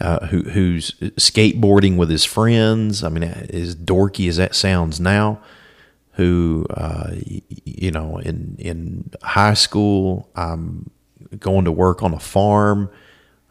uh, 0.00 0.28
who, 0.28 0.44
who's 0.44 0.92
skateboarding 1.18 1.98
with 1.98 2.08
his 2.08 2.24
friends. 2.24 3.04
I 3.04 3.10
mean, 3.10 3.24
as 3.24 3.76
dorky 3.76 4.26
as 4.26 4.38
that 4.38 4.54
sounds 4.54 4.98
now, 4.98 5.42
who, 6.12 6.64
uh, 6.70 7.10
you 7.66 7.90
know, 7.90 8.16
in 8.16 8.56
in 8.58 9.10
high 9.22 9.52
school, 9.52 10.30
I'm 10.34 10.90
going 11.38 11.64
to 11.64 11.72
work 11.72 12.02
on 12.02 12.14
a 12.14 12.20
farm. 12.20 12.90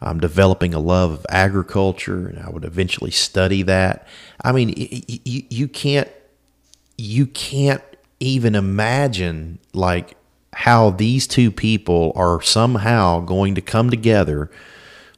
I'm 0.01 0.19
developing 0.19 0.73
a 0.73 0.79
love 0.79 1.11
of 1.11 1.25
agriculture, 1.29 2.27
and 2.27 2.39
I 2.39 2.49
would 2.49 2.65
eventually 2.65 3.11
study 3.11 3.63
that. 3.63 4.07
I 4.43 4.51
mean, 4.51 4.73
you, 4.77 5.43
you 5.49 5.67
can't 5.67 6.09
you 6.97 7.27
can't 7.27 7.81
even 8.19 8.55
imagine 8.55 9.59
like 9.73 10.15
how 10.53 10.91
these 10.91 11.27
two 11.27 11.51
people 11.51 12.13
are 12.15 12.41
somehow 12.41 13.19
going 13.19 13.55
to 13.55 13.61
come 13.61 13.89
together 13.89 14.49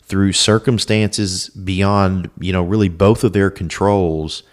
through 0.03 0.33
circumstances 0.33 1.49
beyond 1.49 2.29
you 2.39 2.53
know 2.53 2.63
really 2.63 2.89
both 2.89 3.23
of 3.23 3.33
their 3.33 3.49
controls 3.49 4.43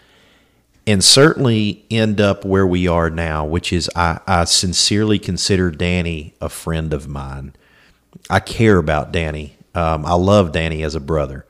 and 0.87 1.03
certainly 1.03 1.85
end 1.91 2.21
up 2.21 2.45
where 2.45 2.67
we 2.67 2.87
are 2.87 3.09
now, 3.09 3.45
which 3.45 3.73
is 3.73 3.91
I, 3.97 4.21
I 4.27 4.45
sincerely 4.45 5.19
consider 5.19 5.71
Danny 5.71 6.35
a 6.41 6.49
friend 6.49 6.93
of 6.93 7.09
mine. 7.09 7.55
I 8.31 8.41
care 8.41 8.79
about 8.79 9.13
Danny. 9.13 9.57
Um, 9.75 10.07
I 10.07 10.15
love 10.15 10.53
Danny 10.53 10.83
as 10.83 10.95
a 10.95 11.01
brother, 11.01 11.47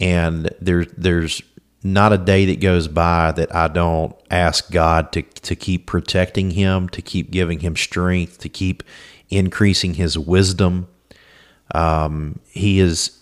and 0.00 0.50
there's 0.60 0.88
there's 0.96 1.42
not 1.82 2.12
a 2.12 2.18
day 2.18 2.46
that 2.46 2.60
goes 2.60 2.88
by 2.88 3.32
that 3.32 3.54
I 3.54 3.68
don't 3.68 4.16
ask 4.30 4.70
God 4.70 5.12
to 5.12 5.22
to 5.22 5.54
keep 5.54 5.86
protecting 5.86 6.52
him, 6.52 6.88
to 6.90 7.02
keep 7.02 7.30
giving 7.30 7.60
him 7.60 7.76
strength, 7.76 8.38
to 8.38 8.48
keep 8.48 8.82
increasing 9.28 9.94
his 9.94 10.18
wisdom. 10.18 10.88
Um, 11.74 12.40
he 12.48 12.80
is 12.80 13.18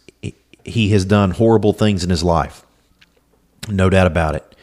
he 0.65 0.91
has 0.91 1.05
done 1.05 1.33
horrible 1.33 1.73
things 1.73 2.03
in 2.03 2.11
his 2.11 2.25
life, 2.25 2.65
no 3.69 3.89
doubt 3.89 4.07
about 4.07 4.35
it. 4.35 4.57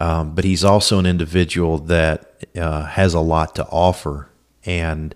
Um, 0.00 0.34
but 0.34 0.44
he's 0.44 0.64
also 0.64 0.98
an 0.98 1.06
individual 1.06 1.78
that 1.78 2.46
uh, 2.56 2.86
has 2.86 3.14
a 3.14 3.20
lot 3.20 3.54
to 3.56 3.64
offer. 3.66 4.28
And 4.64 5.14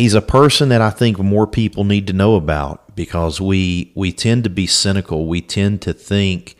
he's 0.00 0.14
a 0.14 0.22
person 0.22 0.70
that 0.70 0.80
I 0.80 0.88
think 0.90 1.18
more 1.18 1.46
people 1.46 1.84
need 1.84 2.06
to 2.06 2.12
know 2.14 2.36
about 2.36 2.96
because 2.96 3.40
we, 3.40 3.92
we 3.94 4.12
tend 4.12 4.44
to 4.44 4.50
be 4.50 4.66
cynical. 4.66 5.26
We 5.26 5.42
tend 5.42 5.82
to 5.82 5.92
think 5.92 6.56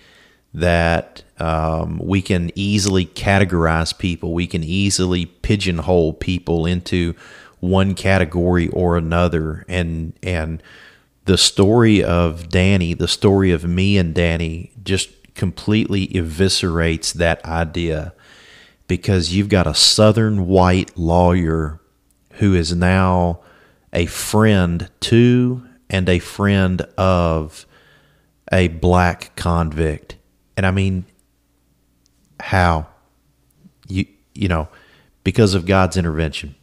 that 0.52 1.22
um, 1.38 1.98
we 2.04 2.20
can 2.20 2.50
easily 2.54 3.06
categorize 3.06 3.96
people, 3.96 4.34
we 4.34 4.46
can 4.46 4.62
easily 4.62 5.24
pigeonhole 5.24 6.12
people 6.14 6.66
into 6.66 7.14
one 7.60 7.94
category 7.94 8.68
or 8.68 8.96
another. 8.96 9.64
And, 9.68 10.12
and, 10.22 10.62
the 11.26 11.38
story 11.38 12.02
of 12.02 12.48
Danny, 12.48 12.92
the 12.92 13.06
story 13.06 13.52
of 13.52 13.64
me 13.64 13.98
and 13.98 14.14
Danny, 14.14 14.72
just 14.82 15.10
completely 15.34 16.08
eviscerates 16.08 17.12
that 17.12 17.44
idea 17.44 18.14
because 18.88 19.32
you've 19.32 19.50
got 19.50 19.66
a 19.66 19.74
southern 19.74 20.46
white 20.46 20.96
lawyer 20.98 21.79
who 22.40 22.54
is 22.54 22.74
now 22.74 23.38
a 23.92 24.06
friend 24.06 24.90
to 24.98 25.62
and 25.90 26.08
a 26.08 26.18
friend 26.18 26.80
of 26.96 27.66
a 28.50 28.68
black 28.68 29.36
convict. 29.36 30.16
And 30.56 30.64
I 30.64 30.70
mean, 30.70 31.04
how? 32.40 32.86
You, 33.88 34.06
you 34.34 34.48
know, 34.48 34.68
because 35.22 35.52
of 35.52 35.66
God's 35.66 35.98
intervention. 35.98 36.54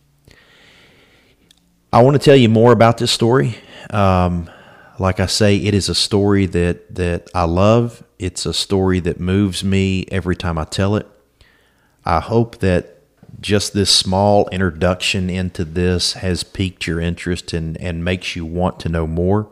I 1.93 2.01
want 2.01 2.15
to 2.15 2.25
tell 2.25 2.35
you 2.35 2.49
more 2.49 2.71
about 2.71 2.97
this 2.97 3.11
story. 3.11 3.55
Um, 3.91 4.49
like 4.97 5.19
I 5.19 5.27
say, 5.27 5.57
it 5.57 5.75
is 5.75 5.89
a 5.89 5.95
story 5.95 6.47
that, 6.47 6.95
that 6.95 7.29
I 7.35 7.43
love. 7.43 8.03
It's 8.17 8.47
a 8.47 8.53
story 8.53 8.99
that 9.01 9.19
moves 9.19 9.63
me 9.63 10.07
every 10.11 10.35
time 10.35 10.57
I 10.57 10.63
tell 10.65 10.95
it. 10.95 11.07
I 12.03 12.19
hope 12.19 12.57
that 12.59 12.96
just 13.39 13.73
this 13.73 13.93
small 13.93 14.47
introduction 14.49 15.29
into 15.29 15.63
this 15.63 16.13
has 16.13 16.43
piqued 16.43 16.87
your 16.87 16.99
interest 16.99 17.53
and, 17.53 17.77
and 17.77 18.03
makes 18.03 18.35
you 18.35 18.45
want 18.45 18.79
to 18.81 18.89
know 18.89 19.05
more. 19.05 19.47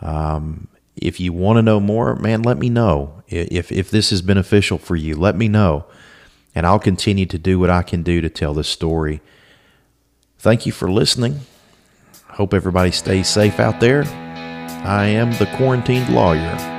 Um, 0.00 0.68
if 0.96 1.20
you 1.20 1.32
want 1.32 1.58
to 1.58 1.62
know 1.62 1.80
more, 1.80 2.16
man, 2.16 2.42
let 2.42 2.58
me 2.58 2.68
know. 2.68 3.22
If, 3.28 3.70
if 3.70 3.90
this 3.90 4.10
is 4.10 4.22
beneficial 4.22 4.78
for 4.78 4.96
you, 4.96 5.16
let 5.16 5.36
me 5.36 5.48
know. 5.48 5.84
And 6.54 6.66
I'll 6.66 6.78
continue 6.78 7.26
to 7.26 7.38
do 7.38 7.58
what 7.58 7.70
I 7.70 7.82
can 7.82 8.02
do 8.02 8.20
to 8.20 8.28
tell 8.28 8.54
this 8.54 8.68
story. 8.68 9.20
Thank 10.38 10.66
you 10.66 10.72
for 10.72 10.90
listening. 10.90 11.40
Hope 12.28 12.54
everybody 12.54 12.90
stays 12.90 13.28
safe 13.28 13.60
out 13.60 13.80
there. 13.80 14.04
I 14.84 15.06
am 15.06 15.32
the 15.32 15.46
quarantined 15.56 16.08
lawyer. 16.14 16.77